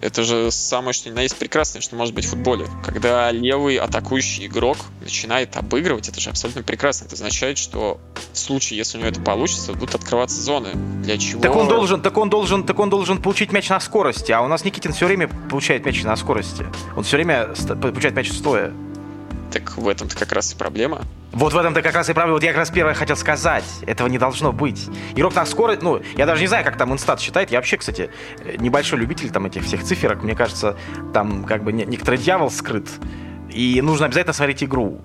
[0.00, 2.66] это же самое, что ни на есть прекрасное, что может быть в футболе.
[2.84, 7.06] Когда левый атакующий игрок начинает обыгрывать, это же абсолютно прекрасно.
[7.06, 8.00] Это означает, что
[8.32, 10.70] в случае, если у него это получится, будут открываться зоны.
[11.02, 11.40] Для чего?
[11.40, 14.48] Так он должен, так он должен, так он должен получить мяч на скорости, а у
[14.48, 16.66] нас Никитин все время получает мяч на скорости.
[16.96, 17.48] Он все время
[17.80, 18.72] получает мяч стоя.
[19.52, 21.02] Так в этом-то как раз и проблема.
[21.32, 22.34] Вот в этом-то как раз и проблема.
[22.34, 23.64] Вот я как раз первое хотел сказать.
[23.86, 24.88] Этого не должно быть.
[25.14, 27.50] Игрок на скорость, ну, я даже не знаю, как там инстат считает.
[27.50, 28.10] Я вообще, кстати,
[28.58, 30.22] небольшой любитель там этих всех циферок.
[30.22, 30.76] Мне кажется,
[31.12, 32.88] там как бы некоторый дьявол скрыт.
[33.50, 35.00] И нужно обязательно смотреть игру.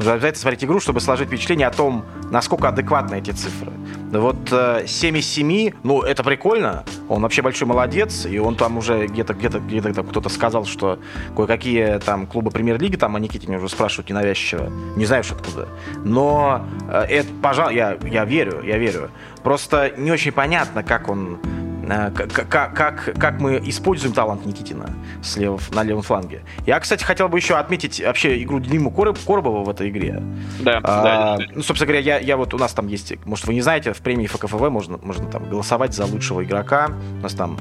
[0.00, 3.70] Нужно обязательно смотреть игру, чтобы сложить впечатление о том, насколько адекватны эти цифры.
[4.10, 6.84] Вот э, 7 из 7, ну, это прикольно.
[7.10, 10.98] Он вообще большой молодец, и он там уже где-то где-то где-то там кто-то сказал, что
[11.36, 14.72] кое-какие там клубы премьер-лиги там о Никитине уже спрашивают ненавязчиво.
[14.96, 15.68] Не знаю уж откуда.
[16.02, 19.10] Но э, это, пожалуй, я, я верю, я верю.
[19.42, 24.90] Просто не очень понятно, как он Э, как, как, как мы используем талант Никитина
[25.22, 26.42] слева, на левом фланге.
[26.66, 30.22] Я, кстати, хотел бы еще отметить вообще игру Диму Короб, Коробова в этой игре.
[30.60, 31.02] Да, а,
[31.38, 33.92] да, Ну, собственно говоря, я, я вот у нас там есть, может, вы не знаете,
[33.92, 36.90] в премии ФКФВ можно, можно там голосовать за лучшего игрока.
[37.18, 37.58] У нас там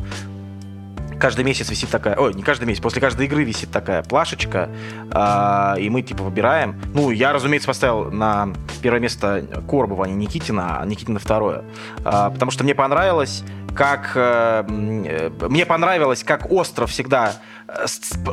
[1.20, 4.70] каждый месяц висит такая, ой, не каждый месяц, после каждой игры висит такая плашечка,
[5.12, 6.80] э, и мы типа выбираем.
[6.94, 8.50] Ну, я, разумеется, поставил на
[8.82, 11.64] первое место Корбова, а не Никитина, а Никитина второе.
[12.00, 13.44] Э, потому что мне понравилось,
[13.76, 17.59] как э, мне понравилось, как остро всегда э,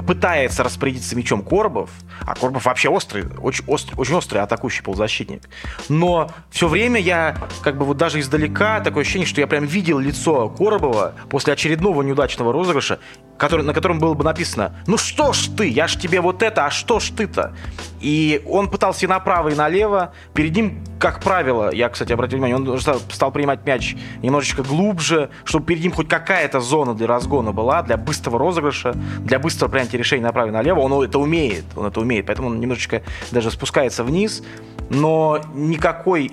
[0.06, 5.48] пытается распорядиться мячом Коробов, а Коробов вообще острый, очень острый, очень острый атакующий полузащитник.
[5.88, 9.98] Но все время я, как бы вот даже издалека, такое ощущение, что я прям видел
[9.98, 12.98] лицо Коробова после очередного неудачного розыгрыша,
[13.38, 16.66] который, на котором было бы написано «Ну что ж ты, я ж тебе вот это,
[16.66, 17.54] а что ж ты-то?»
[18.00, 20.12] И он пытался и направо, и налево.
[20.34, 25.66] Перед ним, как правило, я, кстати, обратил внимание, он стал принимать мяч немножечко глубже, чтобы
[25.66, 30.22] перед ним хоть какая-то зона для разгона была, для быстрого розыгрыша, для быстрого принятия решений
[30.22, 30.80] направо и налево.
[30.80, 34.42] Он это умеет, он это умеет, поэтому он немножечко даже спускается вниз,
[34.88, 36.30] но никакой,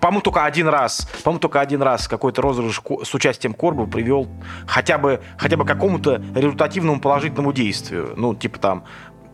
[0.00, 4.28] по-моему, только один раз, по-моему, только один раз какой-то розыгрыш с участием Корба привел
[4.66, 8.12] хотя бы, хотя бы к какому-то результативному положительному действию.
[8.16, 8.84] Ну, типа там,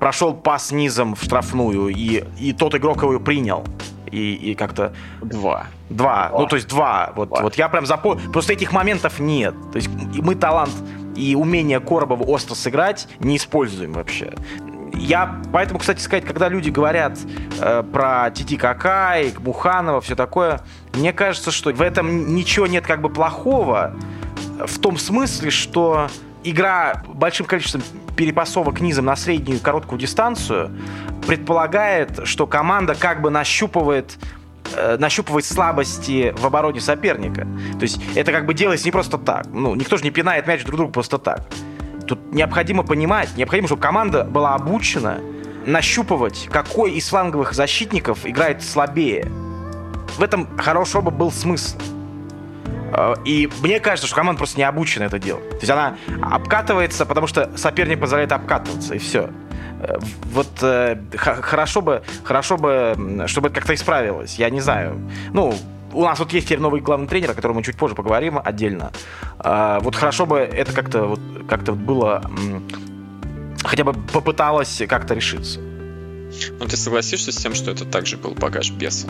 [0.00, 3.64] прошел пас низом в штрафную, и, и тот игрок его принял.
[4.10, 4.92] И, и как-то...
[5.20, 5.66] Два.
[5.88, 6.28] Два.
[6.30, 6.40] два.
[6.40, 7.12] Ну, то есть два.
[7.14, 7.42] Вот, два.
[7.42, 8.32] вот я прям запомнил.
[8.32, 9.54] Просто этих моментов нет.
[9.70, 10.72] То есть мы талант
[11.14, 14.32] и умение Коробова остро сыграть не используем вообще.
[14.94, 17.18] Я поэтому, кстати сказать, когда люди говорят
[17.60, 20.60] э, про Тити Какай, Буханова, все такое,
[20.94, 23.94] мне кажется, что в этом ничего нет как бы плохого,
[24.66, 26.08] в том смысле, что
[26.44, 27.83] игра большим количеством
[28.16, 30.70] перепасовок низом на среднюю короткую дистанцию
[31.26, 34.18] предполагает, что команда как бы нащупывает
[34.74, 37.46] э, нащупывает слабости в обороне соперника.
[37.74, 39.46] То есть это как бы делается не просто так.
[39.53, 41.42] Ну, никто же не пинает мяч друг другу просто так.
[42.07, 45.20] Тут необходимо понимать, необходимо, чтобы команда была обучена
[45.66, 49.31] нащупывать, какой из фланговых защитников играет слабее.
[50.16, 51.76] В этом хорошо бы был смысл.
[52.92, 55.48] Э, и мне кажется, что команда просто не обучена это делать.
[55.50, 59.30] То есть она обкатывается, потому что соперник позволяет обкатываться, и все.
[59.80, 59.98] Э,
[60.33, 64.37] вот э, хорошо бы, хорошо бы, чтобы это как-то исправилось.
[64.37, 65.11] Я не знаю.
[65.33, 65.54] Ну,
[65.92, 68.92] у нас вот есть теперь новый главный тренер, о котором мы чуть позже поговорим отдельно.
[69.38, 72.22] Вот хорошо бы это как-то вот как-то было
[73.64, 75.59] хотя бы попыталось как-то решиться.
[75.59, 79.09] Ну, ты согласишься с тем, что это также был багаж беса?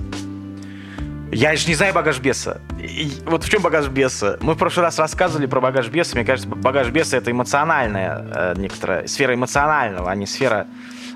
[1.32, 2.60] Я же не знаю багаж беса.
[2.78, 4.38] И вот в чем багаж беса?
[4.40, 6.16] Мы в прошлый раз рассказывали про багаж беса.
[6.16, 10.66] Мне кажется, багаж беса это эмоциональная э, некоторая сфера эмоционального, а не сфера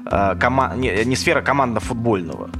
[0.07, 0.75] э, кома...
[0.77, 2.51] не, не сфера командно-футбольного.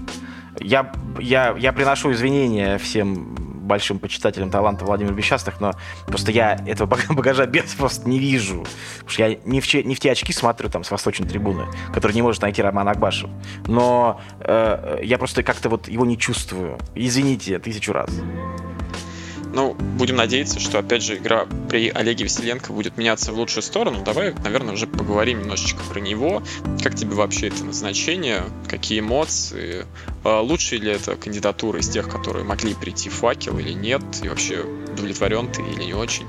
[0.59, 5.73] Я, я, я приношу извинения всем большим почитателем таланта Владимира Бесчастных, но
[6.07, 8.65] просто я этого багажа без просто не вижу.
[8.95, 12.13] Потому что я не в, не в те очки смотрю там с восточной трибуны, который
[12.13, 13.31] не может найти Роман Акбашев.
[13.67, 16.79] Но э, я просто как-то вот его не чувствую.
[16.95, 18.11] Извините тысячу раз.
[19.55, 24.03] Ну, будем надеяться, что, опять же, игра при Олеге Василенко будет меняться в лучшую сторону.
[24.05, 26.43] Давай, наверное, уже поговорим немножечко про него.
[26.83, 28.43] Как тебе вообще это назначение?
[28.69, 29.87] Какие эмоции?
[30.25, 34.03] А лучшая ли это кандидатура из тех, которые могли прийти в факел или нет?
[34.25, 36.27] И вообще, удовлетворен ты или не очень?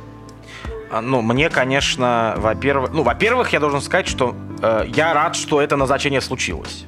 [0.92, 2.92] А, ну, мне, конечно, во-первых...
[2.94, 6.86] Ну, во-первых, я должен сказать, что э, я рад, что это назначение случилось.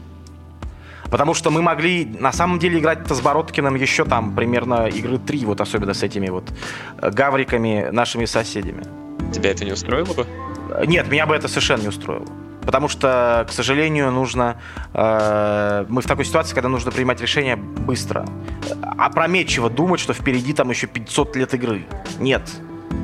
[1.09, 5.45] Потому что мы могли на самом деле играть с Бородкиным еще там примерно игры три,
[5.45, 6.45] вот особенно с этими вот
[7.01, 8.83] э, гавриками, нашими соседями.
[9.33, 10.25] Тебя это не устроило бы?
[10.85, 12.25] Нет, меня бы это совершенно не устроило.
[12.67, 14.59] Потому что, к сожалению, нужно...
[14.93, 18.25] Э, мы в такой ситуации, когда нужно принимать решения быстро.
[18.97, 21.85] Опрометчиво думать, что впереди там еще 500 лет игры.
[22.19, 22.41] Нет.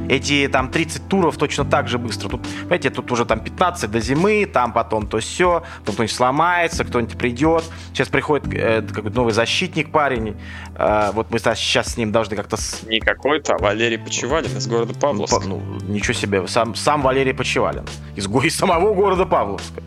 [0.09, 2.29] Эти там 30 туров точно так же быстро.
[2.29, 6.83] Тут, понимаете, тут уже там 15 до зимы, там потом то все, потом кто-нибудь сломается,
[6.83, 7.63] кто-нибудь придет.
[7.93, 10.35] Сейчас приходит э, какой-то новый защитник парень.
[10.75, 12.57] Э, вот мы сейчас с ним должны как-то...
[12.57, 12.83] С...
[12.83, 15.47] Не какой-то, а Валерий Почевалин из города Павловска.
[15.47, 17.85] Ну, ничего себе, сам, сам Валерий Почевалин.
[18.15, 19.81] Из, из самого города Павловска.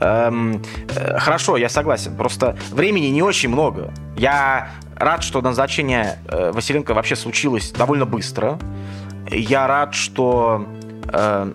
[0.00, 0.62] Эм,
[0.96, 2.16] э, хорошо, я согласен.
[2.16, 3.92] Просто времени не очень много.
[4.16, 8.58] Я рад, что назначение э, Василенко вообще случилось довольно быстро
[9.32, 10.66] я рад, что
[11.12, 11.52] э,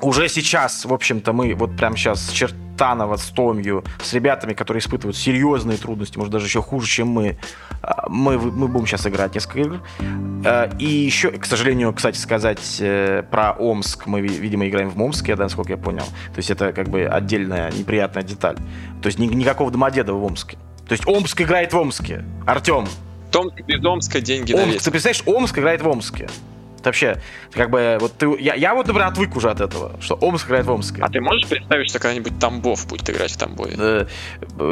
[0.00, 4.80] уже сейчас, в общем-то, мы вот прямо сейчас с Чертанова, с Томью, с ребятами, которые
[4.80, 7.38] испытывают серьезные трудности, может, даже еще хуже, чем мы,
[7.82, 9.80] э, мы, мы будем сейчас играть несколько игр.
[10.44, 15.36] Э, и еще, к сожалению, кстати сказать, э, про Омск, мы, видимо, играем в Омске,
[15.36, 16.04] да, насколько я понял.
[16.32, 18.56] То есть это как бы отдельная неприятная деталь.
[19.02, 20.58] То есть никакого Домодедова в Омске.
[20.88, 22.24] То есть Омск играет в Омске.
[22.46, 22.86] Артем.
[23.30, 26.28] Томск без Омска деньги Омск, Ты представляешь, Омск играет в Омске.
[26.84, 27.16] Вообще,
[27.52, 30.66] как бы, вот ты, я, я вот, например, отвык уже от этого, что Омск играет
[30.66, 31.02] в Омске.
[31.02, 33.74] А ты можешь представить, что когда-нибудь Тамбов будет играть в Тамбове?
[33.78, 34.06] Э,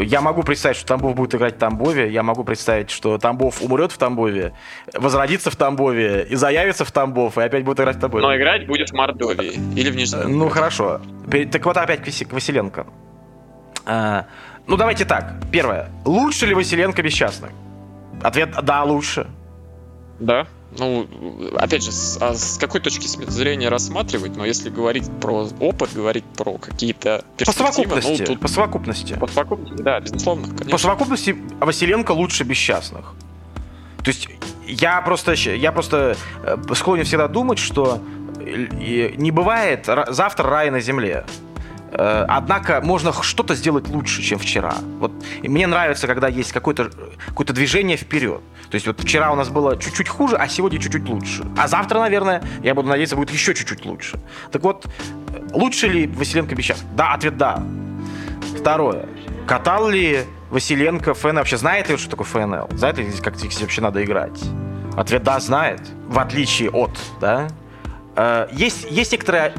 [0.02, 3.92] Я могу представить, что Тамбов будет играть в Тамбове, я могу представить, что Тамбов умрет
[3.92, 4.52] в Тамбове,
[4.94, 8.24] возродится в Тамбове и заявится в Тамбов, и опять будет играть в Тамбове.
[8.24, 11.00] Но играть будет в Мордовии или в Нижнем Э, Ну, хорошо.
[11.52, 12.86] Так вот опять к Василенко.
[13.86, 14.26] А,
[14.66, 15.34] Ну, давайте так.
[15.50, 15.88] Первое.
[16.04, 17.50] Лучше ли Василенко без частных?
[18.22, 19.26] Ответ– да, лучше.
[20.20, 20.46] Да.
[20.76, 21.08] Ну,
[21.56, 26.24] опять же, с, а с какой точки зрения рассматривать, но если говорить про опыт, говорить
[26.36, 28.20] про какие-то По перспективы, совокупности.
[28.20, 29.14] ну, тут По совокупности.
[29.14, 30.70] по совокупности, да, безусловно, конечно.
[30.70, 33.14] По совокупности Василенко лучше без частных.
[34.04, 34.28] То есть
[34.66, 38.00] я просто, я просто э, склонен всегда думать, что
[38.38, 41.24] э, не бывает ра- завтра рая на земле.
[41.92, 44.74] Э, Однако можно что-то сделать лучше, чем вчера.
[44.98, 46.90] Вот и мне нравится, когда есть какое-то
[47.28, 48.40] какое движение вперед.
[48.70, 51.44] То есть вот вчера у нас было чуть-чуть хуже, а сегодня чуть-чуть лучше.
[51.56, 54.20] А завтра, наверное, я буду надеяться, будет еще чуть-чуть лучше.
[54.52, 54.86] Так вот,
[55.52, 56.94] лучше ли Василенко частных?
[56.94, 57.62] Да, ответ да.
[58.58, 59.06] Второе.
[59.46, 61.34] Катал ли Василенко ФНЛ?
[61.36, 62.76] Вообще знает ли он, что такое ФНЛ?
[62.76, 64.38] Знает ли, как здесь вообще надо играть?
[64.96, 65.80] Ответ да, знает.
[66.08, 67.48] В отличие от, да?
[68.16, 69.54] Э, Есть, есть некоторая...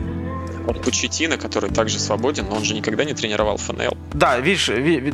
[0.69, 3.97] Вот Почетина, который также свободен, но он же никогда не тренировал ФНЛ.
[4.13, 5.13] Да, видишь, ви- ви-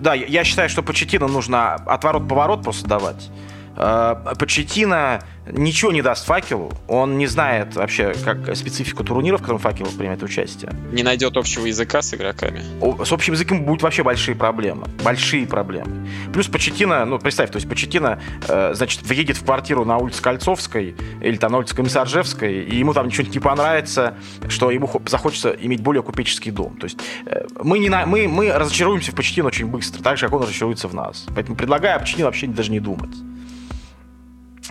[0.00, 3.30] да, я- считаю, что Почетина нужно отворот-поворот просто давать.
[3.78, 6.72] Э, Почетина ничего не даст факелу.
[6.88, 10.72] Он не знает вообще как специфику турниров, в котором факел принимает участие.
[10.92, 12.62] Не найдет общего языка с игроками.
[13.04, 14.86] С общим языком будут вообще большие проблемы.
[15.04, 16.08] Большие проблемы.
[16.32, 20.96] Плюс Почетина, ну, представь, то есть Почетина, э, значит, въедет в квартиру на улице Кольцовской
[21.22, 24.14] или там на улице Комиссаржевской, и ему там что-нибудь не понравится,
[24.48, 26.76] что ему хо- захочется иметь более купеческий дом.
[26.78, 30.26] То есть э, мы, не на, мы, мы разочаруемся в Почетине очень быстро, так же,
[30.26, 31.26] как он разочаруется в нас.
[31.34, 33.14] Поэтому предлагаю о Почетине вообще даже не думать.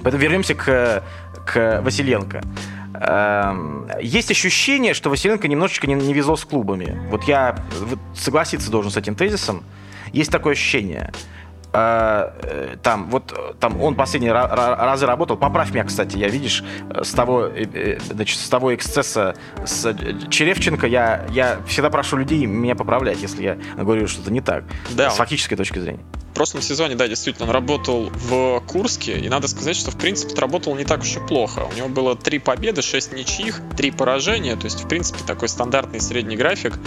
[0.03, 1.03] Поэтому вернемся к,
[1.45, 2.41] к Василенко.
[2.93, 6.99] Эм, Есть ощущение, что Василенко немножечко не, не везло с клубами.
[7.10, 7.55] Вот я
[8.15, 9.63] согласиться должен с этим тезисом.
[10.13, 11.12] Есть такое ощущение.
[11.73, 15.38] Э, э, Там, вот, там он ра- разы работал.
[15.38, 16.63] Поправь меня, кстати, я видишь,
[17.03, 19.93] с того, э, значит, с того эксцесса с
[20.29, 24.63] Черевченко я, я всегда прошу людей меня поправлять, если я говорю что-то не так.
[24.91, 26.03] Да, с фактической точки зрения.
[26.38, 30.76] Прошлом сезоне, да, действительно, он работал в Курске, и надо сказать, что, в принципе, работал
[30.76, 31.67] не так уж и плохо.
[31.71, 36.00] У него было три победы, шесть ничьих, три поражения, то есть, в принципе, такой стандартный
[36.00, 36.78] средний график.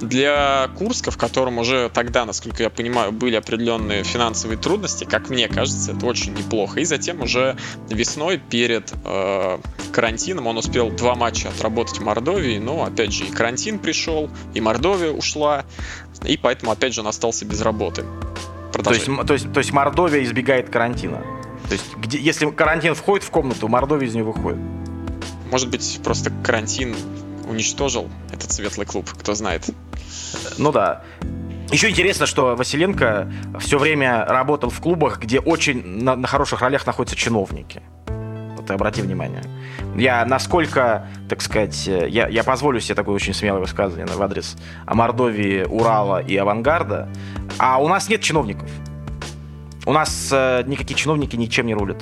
[0.00, 5.48] Для Курска, в котором уже тогда, насколько я понимаю, были определенные финансовые трудности, как мне
[5.48, 6.78] кажется, это очень неплохо.
[6.78, 7.56] И затем уже
[7.90, 9.58] весной перед э,
[9.92, 14.60] карантином он успел два матча отработать в Мордовии, но опять же и карантин пришел, и
[14.60, 15.64] Мордовия ушла,
[16.24, 18.04] и поэтому опять же он остался без работы.
[18.72, 21.22] То есть, то, есть, то есть Мордовия избегает карантина.
[21.68, 24.58] То есть, где, если карантин входит в комнату, Мордовия из нее выходит.
[25.50, 26.94] Может быть, просто карантин
[27.46, 29.68] уничтожил этот светлый клуб, кто знает.
[30.58, 31.02] Ну да.
[31.70, 36.86] Еще интересно, что Василенко все время работал в клубах, где очень на, на хороших ролях
[36.86, 37.82] находятся чиновники.
[38.62, 39.42] Вот обрати внимание.
[39.96, 44.56] Я насколько, так сказать, э, я, я позволю себе такое очень смелое высказывание в адрес
[44.86, 47.08] Мордовии, Урала и Авангарда.
[47.58, 48.70] А у нас нет чиновников.
[49.84, 52.00] У нас э, никакие чиновники ничем не рулят.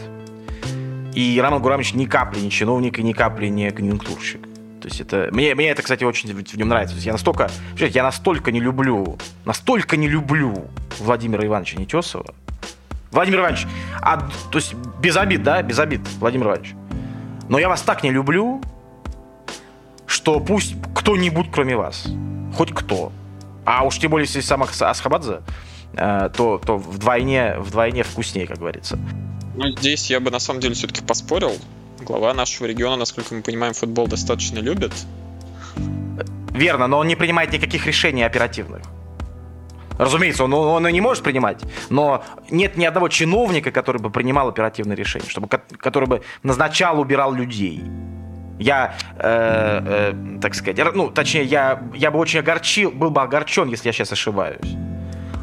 [1.15, 4.43] И Роман Гурамович ни капли не чиновник и ни капли не конъюнктурщик.
[4.83, 5.29] То есть это...
[5.33, 6.95] Мне, мне это, кстати, очень в нем нравится.
[6.97, 7.51] Я настолько...
[7.77, 10.67] Я настолько не люблю, настолько не люблю
[10.99, 12.35] Владимира Ивановича Нетесова.
[13.11, 13.67] Владимир Иванович,
[14.01, 15.63] а, то есть без обид, да?
[15.63, 16.75] Без обид, Владимир Иванович.
[17.49, 18.61] Но я вас так не люблю,
[20.07, 22.07] что пусть кто-нибудь, кроме вас,
[22.57, 23.13] хоть кто,
[23.65, 25.41] а уж тем более, если сам Ас- Асхабадзе,
[25.95, 28.99] э, то, то вдвойне, вдвойне вкуснее, как говорится.
[29.57, 31.53] Ну, здесь я бы на самом деле все-таки поспорил.
[32.01, 34.93] Глава нашего региона, насколько мы понимаем, футбол достаточно любит.
[36.53, 38.83] Верно, но он не принимает никаких решений оперативных.
[40.01, 44.49] Разумеется, он, он и не может принимать, но нет ни одного чиновника, который бы принимал
[44.49, 47.85] оперативные решения, чтобы, ко- который бы назначал, убирал людей.
[48.59, 53.69] Я, э, э, так сказать, ну, точнее, я, я бы очень огорчил, был бы огорчен,
[53.69, 54.75] если я сейчас ошибаюсь.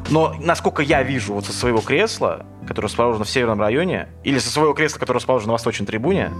[0.10, 4.50] Но насколько я вижу вот со своего кресла, которое расположено в северном районе, или со
[4.50, 6.32] своего кресла, которое расположено на восточной трибуне,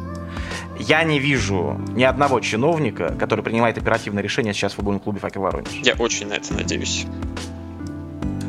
[0.80, 5.42] я не вижу ни одного чиновника, который принимает оперативные решения сейчас в футбольном клубе «Факел
[5.42, 5.70] Воронеж».
[5.84, 7.06] Я очень на это надеюсь.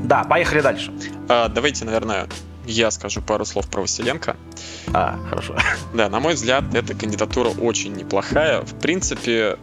[0.08, 0.90] Да, поехали дальше.
[1.28, 2.28] А, давайте, наверное,
[2.64, 4.36] я скажу пару слов про Василенко.
[4.94, 5.54] А, хорошо.
[5.92, 8.62] Да, на мой взгляд, эта кандидатура очень неплохая.
[8.62, 9.58] В принципе,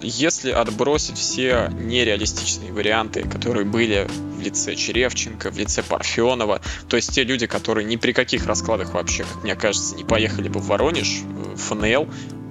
[0.00, 7.14] если отбросить все нереалистичные варианты, которые были в лице Черевченко, в лице Парфенова, то есть
[7.14, 10.66] те люди, которые ни при каких раскладах вообще, как мне кажется, не поехали бы в
[10.66, 11.22] Воронеж,
[11.56, 12.08] ФНЛ,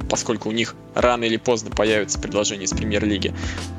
[0.10, 3.34] поскольку у них рано или поздно появится предложение из премьер-лиги,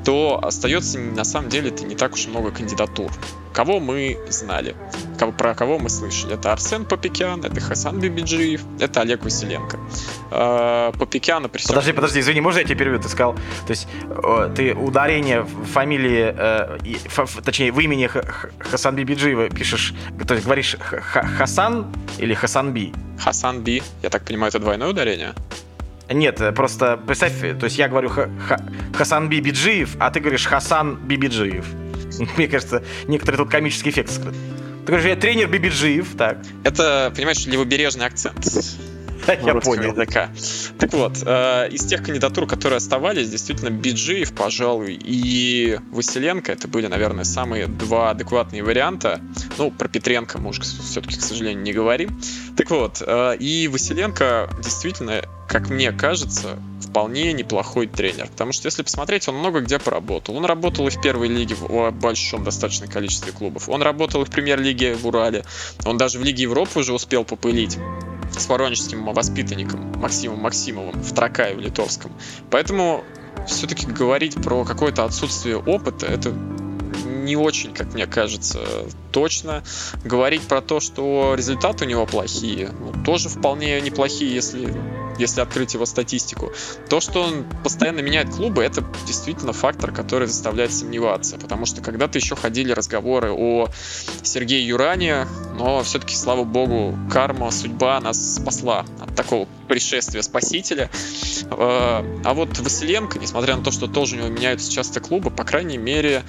[0.05, 3.11] то остается на самом деле это не так уж и много кандидатур.
[3.57, 4.75] Кого мы знали,
[5.17, 6.35] кого, про кого мы слышали.
[6.35, 9.79] Это Арсен Попекян, это Хасан Бибиджиев, это Олег Василенко.
[10.29, 13.01] Э, Попекяна при Подожди, подожди, извини, можно я тебе переведу?
[13.01, 13.33] Ты сказал,
[13.65, 13.87] то есть
[14.55, 16.77] ты ударение в фамилии, э,
[17.43, 18.07] точнее, в имени
[18.59, 19.95] Хасан Бибиджиева пишешь,
[20.27, 20.77] то есть говоришь
[21.39, 21.87] Хасан
[22.19, 22.93] или Хасан Би?
[23.17, 25.33] Хасан Би, я так понимаю, это двойное ударение?
[26.11, 28.59] Нет, э, просто представь, то есть я говорю Х Х
[28.93, 31.65] Хасан Бибиджиев, а ты говоришь Хасан Бибиджиев.
[32.37, 34.35] Мне кажется, некоторый тут комический эффект скрыт.
[34.85, 36.37] Ты говоришь, я тренер Бибиджиев, так.
[36.63, 38.45] Это, понимаешь, левобережный акцент.
[39.27, 39.91] Я понял.
[39.91, 40.29] Языка.
[40.77, 46.87] Так вот, э, из тех кандидатур, которые оставались, действительно, Биджиев, пожалуй, и Василенко, это были,
[46.87, 49.21] наверное, самые два адекватные варианта.
[49.57, 52.19] Ну, про Петренко мы уж все-таки, к сожалению, не говорим.
[52.55, 58.27] Так вот, э, и Василенко действительно как мне кажется, вполне неплохой тренер.
[58.27, 60.35] Потому что, если посмотреть, он много где поработал.
[60.35, 63.69] Он работал и в первой лиге в большом достаточном количестве клубов.
[63.69, 65.45] Он работал и в премьер-лиге в Урале.
[65.85, 67.77] Он даже в Лиге Европы уже успел попылить
[68.37, 72.11] с воронежским воспитанником Максимом Максимовым в Тракае в Литовском.
[72.51, 73.03] Поэтому
[73.47, 76.31] все-таки говорить про какое-то отсутствие опыта, это
[77.27, 78.59] не очень, как мне кажется,
[79.11, 79.63] точно.
[80.03, 84.73] Говорить про то, что результаты у него плохие, ну, тоже вполне неплохие, если
[85.17, 86.51] если открыть его статистику.
[86.89, 91.37] То, что он постоянно меняет клубы, это действительно фактор, который заставляет сомневаться.
[91.37, 93.69] Потому что когда-то еще ходили разговоры о
[94.23, 100.89] Сергее Юране, но все-таки, слава богу, карма, судьба нас спасла от такого пришествия спасителя.
[101.49, 105.43] Э, а вот Василенко, несмотря на то, что тоже у него меняются часто клубы, по
[105.43, 106.23] крайней мере,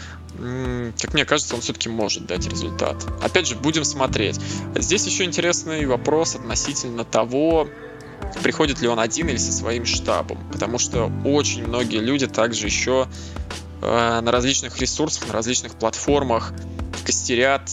[1.01, 3.05] как мне кажется, он все-таки может дать результат.
[3.23, 4.39] Опять же, будем смотреть.
[4.77, 7.69] Здесь еще интересный вопрос относительно того,
[8.43, 13.09] приходит ли он один или со своим штабом, потому что очень многие люди также еще
[13.83, 16.53] э, на различных ресурсах, на различных платформах
[17.05, 17.71] костерят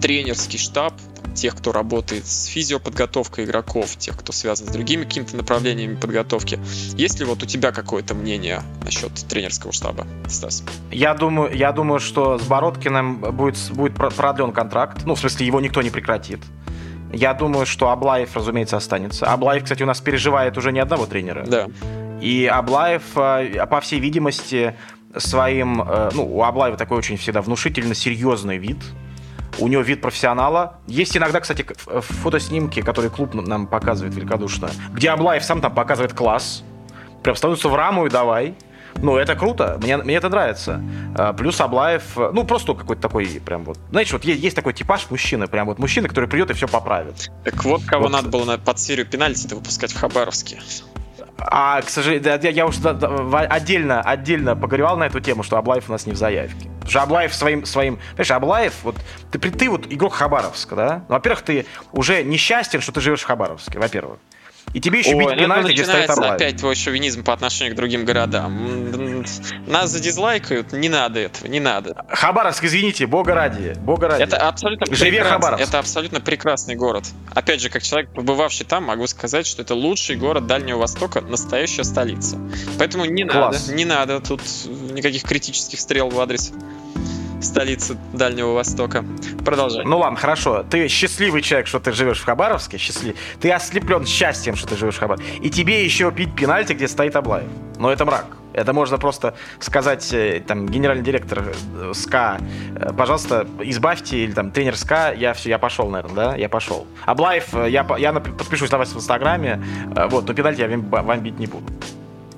[0.00, 0.94] тренерский штаб,
[1.34, 6.60] тех, кто работает с физиоподготовкой игроков, тех, кто связан с другими какими-то направлениями подготовки.
[6.96, 10.62] Есть ли вот у тебя какое-то мнение насчет тренерского штаба, Стас?
[10.90, 15.04] Я думаю, я думаю, что с Бородкиным будет, будет продлен контракт.
[15.04, 16.40] Ну, в смысле, его никто не прекратит.
[17.12, 19.26] Я думаю, что Аблаев, разумеется, останется.
[19.26, 21.44] Аблаев, кстати, у нас переживает уже не одного тренера.
[21.46, 21.68] Да.
[22.20, 24.74] И Аблаев, э, по всей видимости,
[25.16, 25.82] своим...
[25.82, 28.78] Э, ну, у Аблаева такой очень всегда внушительно серьезный вид.
[29.58, 30.78] У него вид профессионала.
[30.86, 36.64] Есть иногда, кстати, фотоснимки, которые клуб нам показывает великодушно, где Аблаев сам там показывает класс.
[37.22, 38.54] Прям становится в раму и давай.
[38.96, 40.80] Ну, это круто, мне, мне это нравится.
[41.16, 45.06] А, плюс Аблаев, ну, просто какой-то такой, прям вот, знаешь, вот есть, есть такой типаж
[45.10, 47.30] мужчины, прям вот мужчина, который придет и все поправит.
[47.44, 48.12] Так вот, кого вот.
[48.12, 50.60] надо было на, под серию пенальти выпускать в Хабаровске.
[51.38, 55.92] А, к сожалению, я, я уже отдельно, отдельно поговорил на эту тему, что Аблаев у
[55.92, 56.68] нас не в заявке.
[56.74, 58.96] Потому что Аблаев своим, своим, понимаешь, Аблаев, вот
[59.30, 61.04] ты, ты вот игрок Хабаровска, да?
[61.08, 64.18] Ну, во-первых, ты уже несчастен, что ты живешь в Хабаровске, во-первых.
[64.72, 66.34] И тебе еще бить ну пенальти, где стоит Орлаев.
[66.34, 69.22] опять твой шовинизм по отношению к другим городам.
[69.66, 72.04] Нас задизлайкают, не надо этого, не надо.
[72.08, 74.22] Хабаровск, извините, бога ради, бога ради.
[74.22, 75.66] Это абсолютно Живе Хабаровск.
[75.66, 77.04] Это абсолютно прекрасный город.
[77.34, 81.84] Опять же, как человек, побывавший там, могу сказать, что это лучший город Дальнего Востока, настоящая
[81.84, 82.38] столица.
[82.78, 83.66] Поэтому не Класс.
[83.66, 84.40] надо, не надо тут
[84.92, 86.52] никаких критических стрел в адрес
[87.42, 89.04] столицы Дальнего Востока.
[89.44, 89.84] Продолжай.
[89.84, 90.64] Ну ладно, хорошо.
[90.68, 93.16] Ты счастливый человек, что ты живешь в Хабаровске, счастлив.
[93.40, 95.30] Ты ослеплен счастьем, что ты живешь в Хабаровске.
[95.38, 97.48] И тебе еще пить пенальти, где стоит Аблаев.
[97.78, 98.26] Но это мрак.
[98.52, 101.42] Это можно просто сказать, э, там, генеральный директор
[101.74, 102.38] э, СКА,
[102.76, 106.86] э, пожалуйста, избавьте, или там, тренер СКА, я все, я пошел, наверное, да, я пошел.
[107.06, 109.62] Аблаев, я, я подпишусь на вас в Инстаграме,
[110.10, 111.64] вот, но пенальти я вам бить не буду.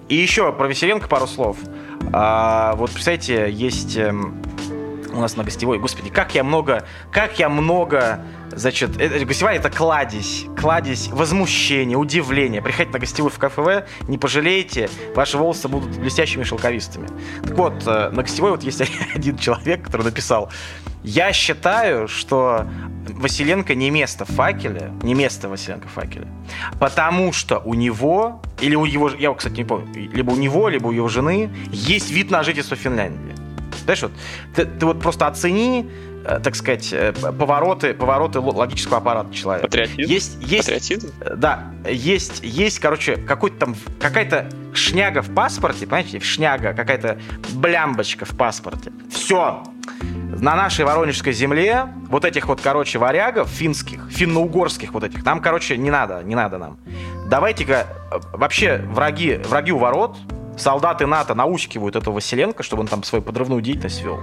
[0.08, 1.56] И еще про Веселенко пару слов.
[2.12, 4.40] А, вот, представьте, есть эм,
[5.14, 5.78] у нас на гостевой.
[5.78, 12.60] Господи, как я много, как я много, значит, это, гостевая это кладезь, кладезь возмущения, удивления.
[12.62, 17.08] Приходите на гостевую в КФВ, не пожалеете, ваши волосы будут блестящими шелковистыми.
[17.42, 18.82] Так вот, э, на гостевой вот есть
[19.14, 20.50] один человек, который написал,
[21.04, 22.66] я считаю, что
[23.08, 26.26] Василенко не место в факеле, не место Василенко в факеле,
[26.80, 30.88] потому что у него, или у его, я, кстати, не помню, либо у него, либо
[30.88, 33.43] у его жены есть вид на жительство Финляндии.
[33.84, 34.12] Знаешь, вот
[34.54, 35.88] ты, ты вот просто оцени,
[36.24, 39.66] э, так сказать, э, повороты, повороты логического аппарата человека.
[39.66, 40.12] Патриотизм?
[40.12, 41.12] Есть, есть, Патриотизм?
[41.36, 47.18] Да, есть, есть, короче, какой-то там, какая-то шняга в паспорте, понимаете, шняга, какая-то
[47.52, 48.92] блямбочка в паспорте.
[49.10, 49.62] Все,
[50.40, 55.76] на нашей Воронежской земле вот этих вот, короче, варягов финских, финно-угорских вот этих, нам, короче,
[55.76, 56.78] не надо, не надо нам.
[57.26, 60.16] давайте-ка э, вообще враги, враги у ворот,
[60.56, 64.20] солдаты НАТО наускивают этого Василенко, чтобы он там свою подрывную деятельность вел.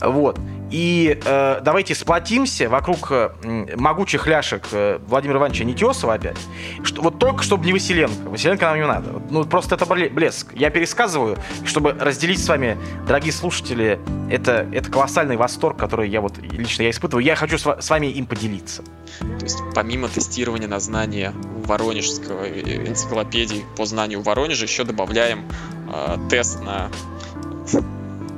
[0.00, 0.38] Вот.
[0.70, 3.30] И э, давайте сплотимся вокруг э,
[3.76, 6.36] могучих ляшек э, Владимира Ивановича Нетесова опять.
[6.82, 8.28] Что, вот только чтобы не Василенко.
[8.28, 9.22] Василенко нам не надо.
[9.30, 10.52] Ну, просто это блеск.
[10.54, 12.76] Я пересказываю, чтобы разделить с вами,
[13.06, 17.24] дорогие слушатели, это, это колоссальный восторг, который я вот лично я испытываю.
[17.24, 18.82] Я хочу с, с вами им поделиться.
[19.20, 21.32] То есть помимо тестирования на знание
[21.64, 25.44] воронежского энциклопедии по знанию Воронежа, еще добавляем
[25.92, 26.90] э, тест на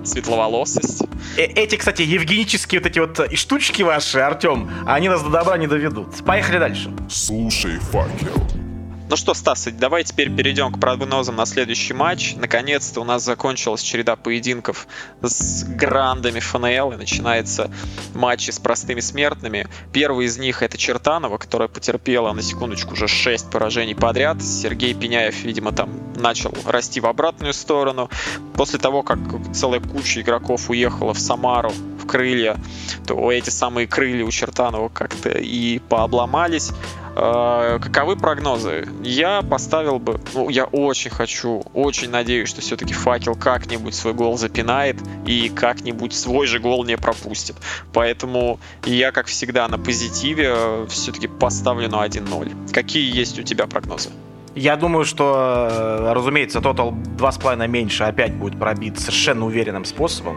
[0.08, 1.02] светловолосость.
[1.36, 5.56] Э эти, кстати, евгенические вот эти вот э, штучки ваши, Артем, они нас до добра
[5.58, 6.24] не доведут.
[6.24, 6.90] Поехали дальше.
[7.08, 8.67] Слушай, факел.
[9.10, 12.34] Ну что, Стас, давай теперь перейдем к прогнозам на следующий матч.
[12.36, 14.86] Наконец-то у нас закончилась череда поединков
[15.22, 17.70] с грандами ФНЛ, и начинается
[18.14, 19.66] матч с простыми смертными.
[19.94, 24.42] Первый из них это Чертанова, которая потерпела, на секундочку, уже 6 поражений подряд.
[24.42, 28.10] Сергей Пеняев, видимо, там начал расти в обратную сторону.
[28.56, 29.18] После того, как
[29.54, 32.58] целая куча игроков уехала в Самару, в крылья,
[33.06, 36.72] то эти самые крылья у Чертанова как-то и пообломались.
[37.20, 38.86] Э, каковы прогнозы?
[39.02, 44.38] Я поставил бы, ну, я очень хочу, очень надеюсь, что все-таки факел как-нибудь свой гол
[44.38, 44.96] запинает
[45.26, 47.56] и как-нибудь свой же гол не пропустит.
[47.92, 52.72] Поэтому я, как всегда, на позитиве э, все-таки поставлю на 1-0.
[52.72, 54.10] Какие есть у тебя прогнозы?
[54.54, 60.36] Я думаю, что, э, разумеется, тотал 2,5 меньше опять будет пробит совершенно уверенным способом.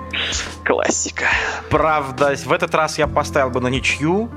[0.64, 1.26] Классика.
[1.70, 4.30] Правда, в этот раз я поставил бы на ничью.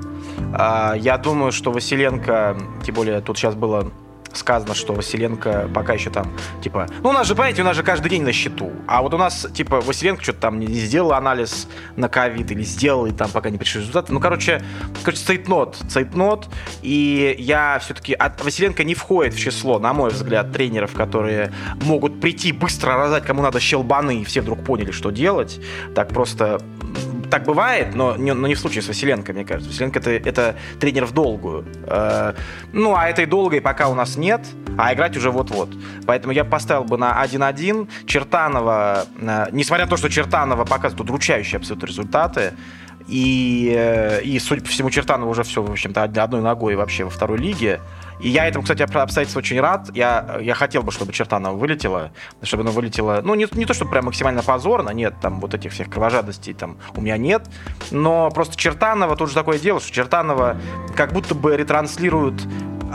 [0.52, 3.90] А, я думаю, что Василенко, тем более тут сейчас было
[4.36, 6.32] сказано, что Василенко пока еще там,
[6.62, 9.14] типа, ну у нас же, понимаете, у нас же каждый день на счету, а вот
[9.14, 13.30] у нас, типа, Василенко что-то там не сделал анализ на ковид или сделал, и там
[13.30, 14.12] пока не пришли результаты.
[14.12, 14.62] Ну, короче,
[15.02, 16.48] короче, цейтнот, цейтнот,
[16.82, 22.20] и я все-таки, от Василенко не входит в число, на мой взгляд, тренеров, которые могут
[22.20, 25.60] прийти быстро раздать кому надо щелбаны, и все вдруг поняли, что делать.
[25.94, 26.60] Так просто
[27.34, 29.68] так бывает, но не, но не в случае с Василенко, мне кажется.
[29.68, 31.64] Василенко это, это тренер в долгую.
[31.84, 32.34] Э,
[32.72, 34.42] ну, а этой долгой пока у нас нет,
[34.78, 35.68] а играть уже вот-вот.
[36.06, 37.88] Поэтому я поставил бы на 1-1.
[38.06, 42.52] Чертанова, э, несмотря на то, что Чертанова показывает удручающие абсолютно результаты,
[43.08, 47.10] и, э, и, судя по всему, Чертанова уже все, в общем-то, одной ногой вообще во
[47.10, 47.80] второй лиге.
[48.20, 49.90] И я этому, кстати, обстоятельству очень рад.
[49.94, 52.12] Я, я хотел бы, чтобы Чертанова вылетела,
[52.42, 55.72] чтобы она вылетела, ну, не, не то, чтобы прям максимально позорно, нет, там вот этих
[55.72, 57.46] всех кровожадностей там у меня нет,
[57.90, 60.56] но просто Чертанова, тут же такое дело, что Чертанова
[60.96, 62.34] как будто бы ретранслирует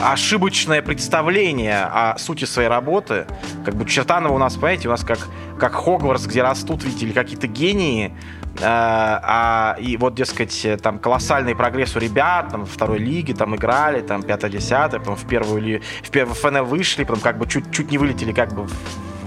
[0.02, 3.26] ошибочное представление о сути своей работы.
[3.66, 5.20] Как бы Чертанова у нас, понимаете, у нас как,
[5.60, 8.14] как Хогвартс, где растут, видите, или какие-то гении,
[8.62, 14.02] а, а, и вот, дескать, там колоссальный прогресс у ребят, там, второй лиги, там играли,
[14.02, 17.98] там, 5-10, потом в первую ли, в первую ФНЛ вышли, потом как бы чуть-чуть не
[17.98, 18.72] вылетели как бы в,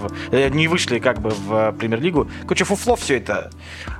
[0.02, 2.28] в, э, не вышли как бы в премьер-лигу.
[2.42, 3.50] Короче, фуфло все это.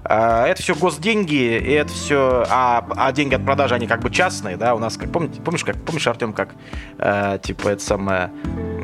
[0.04, 2.44] А, это все госденьги, и это все...
[2.50, 5.64] А, а деньги от продажи, они как бы частные, да, у нас, как помните, помнишь,
[5.64, 6.50] как, помнишь, Артем, как,
[6.98, 8.30] э, типа, это самое...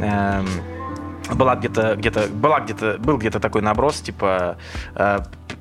[0.01, 0.43] Э,
[1.35, 4.57] была где-то, где-то, была где-то, был где-то такой наброс, типа,
[4.95, 5.19] э,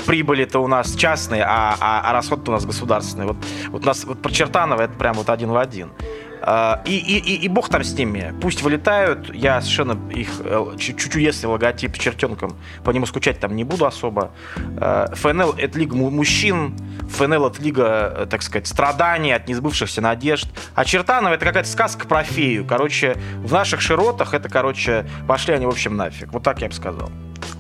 [0.08, 3.28] прибыли-то у нас частные, а, а, а расход-то у нас государственный.
[3.28, 3.38] Вот,
[3.70, 5.92] вот у нас вот про Чертанова это прям вот один в один.
[6.40, 8.34] Uh, и, и, и, и бог там с ними.
[8.40, 9.34] Пусть вылетают.
[9.34, 13.86] Я совершенно их э, чуть-чуть, если логотип с чертенком, по нему скучать там не буду
[13.86, 14.32] особо.
[14.56, 16.78] Uh, ФНЛ— это лига мужчин.
[17.10, 20.48] ФНЛ— это лига, э, так сказать, страданий от несбывшихся надежд.
[20.76, 22.66] А Чертанова— это какая-то сказка про фею.
[22.66, 26.32] Короче, в наших широтах это, короче, пошли они, в общем, нафиг.
[26.32, 27.10] Вот так я бы сказал.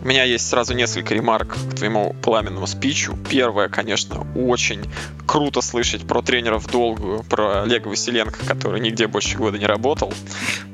[0.02, 3.18] У меня есть сразу несколько ремарок к твоему пламенному спичу.
[3.30, 4.90] Первое, конечно, очень
[5.26, 10.14] круто слышать про тренеров долгую, про Олега Василенко, который нигде больше года не работал.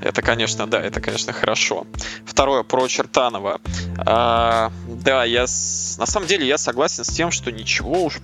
[0.02, 1.88] Это, конечно, да, это, конечно, хорошо.
[2.26, 3.60] Второе, про Чертанова.
[4.06, 8.20] А, да, я на самом деле я согласен с тем, что ничего уж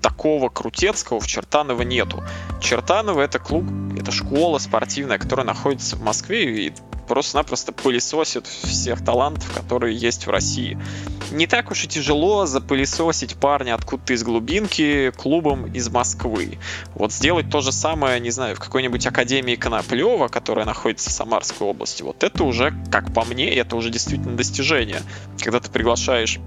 [0.00, 2.22] такого крутецкого в Чертаново нету.
[2.60, 3.64] Чертаново это клуб,
[4.10, 6.72] это школа спортивная, которая находится в Москве, и
[7.08, 10.78] просто-напросто пылесосит всех талантов, которые есть в России.
[11.32, 16.58] Не так уж и тяжело запылесосить парня откуда-то из глубинки клубом из Москвы.
[16.94, 21.66] Вот сделать то же самое, не знаю, в какой-нибудь Академии Коноплева, которая находится в Самарской
[21.66, 25.02] области, вот это уже, как по мне, это уже действительно достижение.
[25.42, 26.38] Когда ты приглашаешь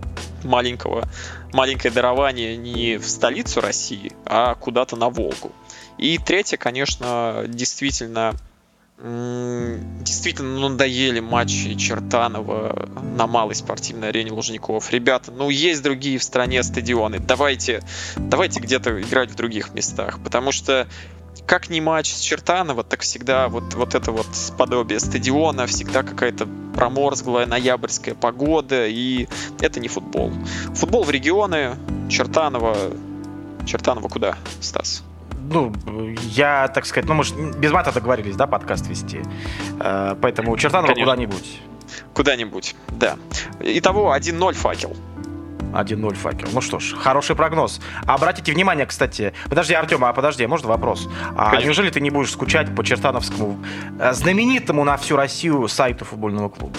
[0.44, 1.08] маленького,
[1.54, 5.52] маленькое дарование не в столицу России, а куда-то на Волгу.
[5.98, 8.36] И третье, конечно, действительно
[9.00, 12.88] действительно надоели матчи Чертанова
[13.18, 14.92] на малой спортивной арене Лужников.
[14.92, 17.20] Ребята, ну есть другие в стране стадионы.
[17.20, 17.84] Давайте,
[18.16, 20.20] давайте где-то играть в других местах.
[20.24, 20.88] Потому что
[21.48, 24.28] как не матч с Чертанова, так всегда вот, вот это вот
[24.58, 29.28] подобие стадиона, всегда какая-то проморзглая ноябрьская погода, и
[29.60, 30.32] это не футбол.
[30.76, 31.76] Футбол в регионы,
[32.10, 32.78] Чертанова...
[33.66, 35.04] Чертанова куда, Стас?
[35.54, 35.74] Ну,
[36.22, 39.22] я, так сказать, ну, мы же без мата договорились, да, подкаст вести.
[39.80, 41.62] Э, поэтому Чертанова куда-нибудь.
[42.14, 43.18] Куда-нибудь, да.
[43.60, 44.96] Итого 1-0 факел.
[45.74, 46.48] 1-0 факел.
[46.54, 47.82] Ну что ж, хороший прогноз.
[48.06, 49.34] Обратите внимание, кстати.
[49.50, 51.10] Подожди, Артем, а подожди, можно вопрос?
[51.36, 53.60] А неужели ты не будешь скучать по Чертановскому
[54.00, 56.78] э, знаменитому на всю Россию сайту футбольного клуба?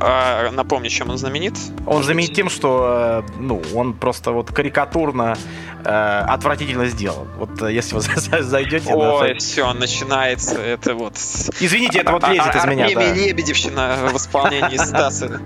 [0.00, 1.54] А, напомни, чем он знаменит?
[1.86, 5.36] Он знаменит тем, что э, ну, он просто вот карикатурно
[5.84, 7.28] э, отвратительно сделан.
[7.36, 8.00] Вот э, если вы
[8.42, 8.92] зайдете...
[8.94, 9.38] Ой, на...
[9.38, 11.14] все, начинается это вот...
[11.60, 12.84] Извините, это вот а, лезет из меня.
[12.84, 13.14] Артемия да.
[13.14, 15.40] Лебедевщина в исполнении Стаса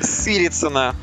[0.00, 0.94] Сирицына.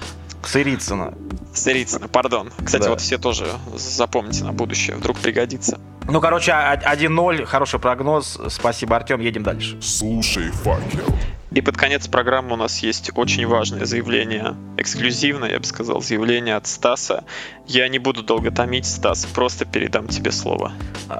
[0.43, 1.13] Сырицына.
[1.53, 2.51] Сырицына, пардон.
[2.63, 2.89] Кстати, да.
[2.89, 5.79] вот все тоже запомните на будущее, вдруг пригодится.
[6.07, 8.39] Ну, короче, 1-0, хороший прогноз.
[8.49, 9.81] Спасибо, Артем, едем дальше.
[9.81, 11.15] Слушай, факел.
[11.55, 16.57] И под конец программы у нас есть очень важное заявление, эксклюзивное, я бы сказал, заявление
[16.57, 17.23] от Стаса.
[17.65, 20.73] Я не буду долго томить, Стас, просто передам тебе слово.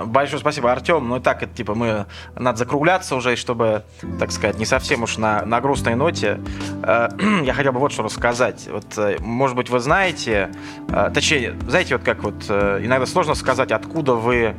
[0.06, 1.08] Большое спасибо, Артем.
[1.08, 2.06] Ну и так, это типа мы
[2.36, 3.86] надо закругляться уже, чтобы,
[4.20, 6.42] так сказать, не совсем уж на, на грустной ноте.
[6.84, 7.08] Э,
[7.46, 8.68] я хотел бы вот что рассказать.
[8.70, 10.52] Вот, э, может быть, вы знаете,
[10.90, 14.54] э, точнее, знаете, вот как вот иногда сложно сказать, откуда вы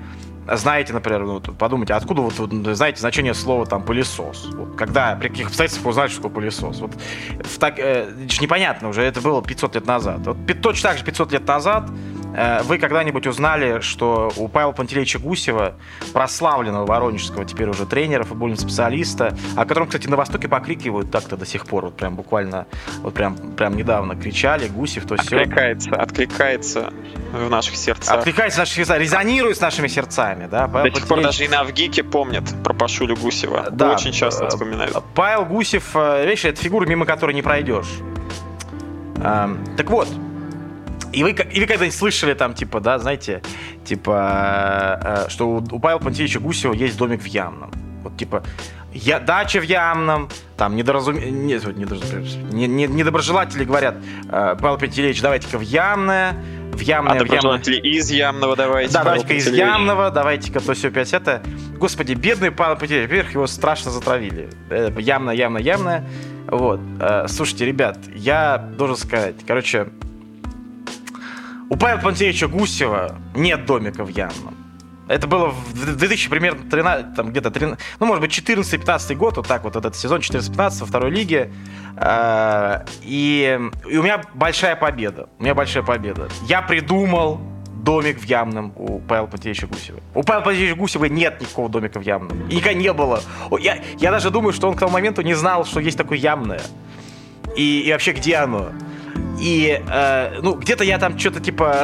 [0.52, 4.48] знаете, например, ну, подумайте, откуда вот, вот знаете значение слова там пылесос?
[4.54, 6.80] Вот, когда, при каких обстоятельствах узнали, что такое пылесос?
[6.80, 6.92] Вот,
[7.38, 8.08] в так, э,
[8.40, 10.20] непонятно уже, это было 500 лет назад.
[10.24, 11.90] Вот, точно так же 500 лет назад
[12.64, 15.74] вы когда-нибудь узнали, что у Павла Пантелеича Гусева,
[16.12, 21.46] прославленного воронежского теперь уже тренера, футбольного специалиста, о котором, кстати, на Востоке покрикивают так-то до
[21.46, 22.66] сих пор, вот прям буквально,
[22.98, 25.38] вот прям, прям недавно кричали, Гусев, то все.
[25.38, 26.92] Откликается, откликается
[27.32, 28.18] в наших сердцах.
[28.18, 30.68] Откликается в наших сердцах, резонирует с нашими сердцами, да.
[30.68, 33.70] Павел до сих пор даже и на Авгике помнят про Пашулю Гусева.
[33.70, 33.92] Да.
[33.92, 34.96] Очень часто э, вспоминают.
[35.14, 37.88] Павел Гусев, э, видишь, это фигура, мимо которой не пройдешь.
[39.22, 40.08] Эм, так вот,
[41.12, 43.42] и вы, и вы когда-нибудь слышали там, типа, да, знаете,
[43.84, 47.70] типа, э, что у, у Павла Пантелеича Гусева есть домик в Ямном.
[48.02, 48.42] Вот, типа,
[48.92, 51.16] я, дача в Ямном, там, недоразум...
[51.16, 52.22] Нет, недоразум...
[52.50, 53.96] не, не, недоброжелатели говорят,
[54.28, 56.34] э, Павел Пантелеич, давайте-ка в Ямное,
[56.72, 57.58] в Ямное, а в Ямное.
[57.58, 58.94] из Ямного давайте.
[58.94, 61.42] Да, давайте-ка из Ямного, давайте-ка то все 5 это.
[61.78, 64.48] Господи, бедный Павел Пантелеич, во-первых, его страшно затравили.
[64.70, 66.08] Э, Ямное, Ямное.
[66.46, 66.80] Вот.
[67.00, 69.88] Э, слушайте, ребят, я должен сказать, короче,
[71.68, 74.54] у Павла Пантелеича Гусева нет домика в Ямном.
[75.08, 79.46] Это было в 2000, примерно, 13, там где-то, 13, ну, может быть, 14-15 год, вот
[79.46, 81.52] так вот этот сезон, 14-15 во второй лиге.
[81.96, 85.28] А, и, и у меня большая победа.
[85.38, 86.28] У меня большая победа.
[86.48, 87.40] Я придумал
[87.84, 90.00] домик в Ямном у Павла Пантелеича Гусева.
[90.12, 92.48] У Павла Пантелеича Гусева нет никакого домика в Ямном.
[92.48, 93.22] И никогда не было.
[93.60, 96.62] Я, я даже думаю, что он к тому моменту не знал, что есть такое Ямное.
[97.56, 98.70] И, и вообще, где оно.
[99.38, 101.82] И, э, ну, где-то я там что-то типа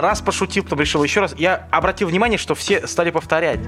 [0.00, 1.34] раз пошутил, потом решил еще раз.
[1.36, 3.60] Я обратил внимание, что все стали повторять.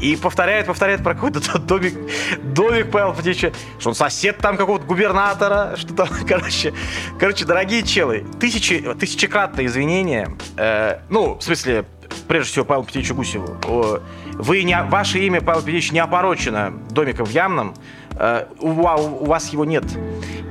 [0.00, 1.94] И повторяют, повторяют про какой-то домик,
[2.42, 6.74] домик Павел Патича, что он сосед там какого-то губернатора, что там, короче.
[7.18, 10.36] Короче, дорогие челы, тысячи, тысячекратное извинения.
[10.56, 11.84] Э, ну, в смысле,
[12.28, 13.58] прежде всего, Павел Петровичу Гусеву.
[14.34, 17.74] Вы не, ваше имя, Павел Петрович, не опорочено домиком в Ямном.
[18.16, 18.72] Э, у,
[19.26, 19.84] вас его нет.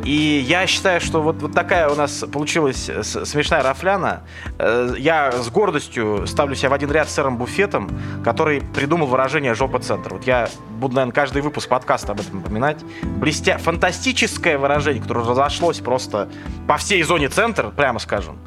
[0.03, 4.22] И я считаю, что вот, вот такая у нас получилась смешная рафляна.
[4.57, 7.89] Э, я с гордостью ставлю себя в один ряд с сэром Буфетом,
[8.24, 10.14] который придумал выражение «жопа-центр».
[10.14, 10.49] Вот я
[10.80, 12.78] буду, наверное, каждый выпуск подкаста об этом напоминать.
[13.03, 13.57] Блестя...
[13.60, 16.30] Фантастическое выражение, которое разошлось просто
[16.68, 18.39] по всей зоне центр, прямо скажем.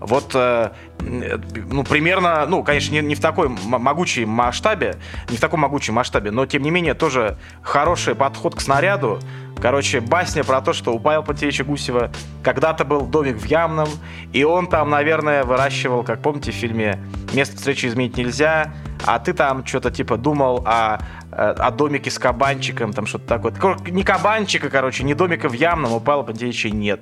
[0.00, 0.70] Вот, э,
[1.00, 4.96] ну, примерно, ну, конечно, не, не в такой могучей масштабе,
[5.28, 9.20] не в таком могучем масштабе, но, тем не менее, тоже хороший подход к снаряду.
[9.60, 12.10] Короче, басня про то, что у Павла Пантелеича Гусева
[12.42, 13.88] когда-то был домик в Ямном,
[14.32, 16.98] и он там, наверное, выращивал, как помните в фильме
[17.34, 18.72] «Место встречи изменить нельзя»,
[19.04, 20.98] а ты там что-то типа думал о,
[21.30, 23.76] о домике с кабанчиком, там что-то такое.
[23.90, 27.00] Не кабанчика, короче, не домика в Ямном, у Павла Пантелеича нет.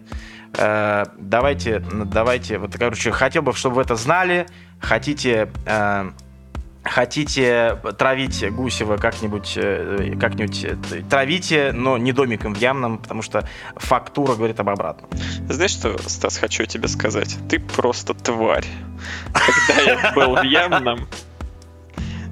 [0.59, 4.47] Э, давайте, давайте, вот, короче, хотел бы, чтобы вы это знали.
[4.81, 6.11] Хотите, э,
[6.83, 10.77] хотите травить Гусева как-нибудь, э, как-нибудь э,
[11.09, 15.09] травите, но не домиком в Ямном, потому что фактура говорит об обратном.
[15.49, 17.37] Знаешь, что, Стас, хочу тебе сказать?
[17.49, 18.67] Ты просто тварь.
[19.33, 21.09] Когда я был в Ямном,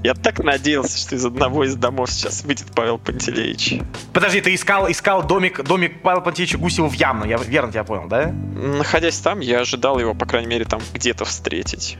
[0.03, 3.81] я так надеялся, что из одного из домов сейчас выйдет Павел Пантелеич.
[4.13, 8.09] Подожди, ты искал, искал домик, домик Павла Пантелеича Гусева в Ямном, я верно тебя понял,
[8.09, 8.31] да?
[8.31, 11.99] Находясь там, я ожидал его, по крайней мере, там где-то встретить.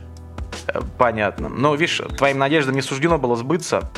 [0.97, 1.49] Понятно.
[1.49, 3.89] Но, видишь, твоим надеждам не суждено было сбыться.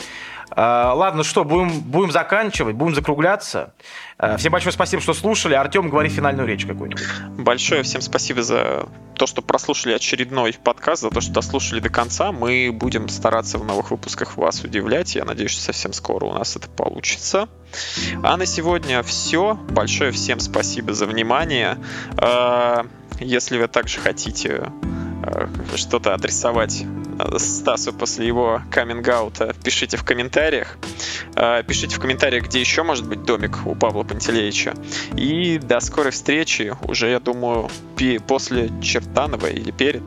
[0.52, 3.74] А, ладно, что, будем, будем заканчивать, будем закругляться.
[4.18, 5.54] А, всем большое спасибо, что слушали.
[5.54, 7.04] Артем, говори финальную речь какую-нибудь.
[7.38, 12.32] Большое всем спасибо за то, что прослушали очередной подкаст, за то, что дослушали до конца.
[12.32, 15.16] Мы будем стараться в новых выпусках вас удивлять.
[15.16, 17.50] Я надеюсь, что совсем скоро у нас это получится.
[18.24, 19.54] А на сегодня все.
[19.54, 21.78] Большое всем спасибо за внимание.
[22.18, 22.86] А,
[23.20, 24.72] если вы также хотите
[25.76, 26.86] что-то адресовать
[27.38, 30.78] Стасу после его каминг-аута, пишите в комментариях.
[31.36, 34.74] А, пишите в комментариях, где еще может быть домик у Павла Пантелеича.
[35.16, 37.70] И до скорой встречи, уже, я думаю,
[38.28, 40.04] после Чертанова или перед.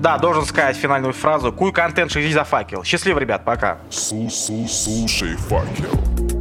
[0.00, 1.52] Да, должен сказать финальную фразу.
[1.52, 2.82] Куй контент, шизи за факел.
[2.82, 3.78] Счастливо, ребят, пока.
[3.90, 6.31] Слушай, факел.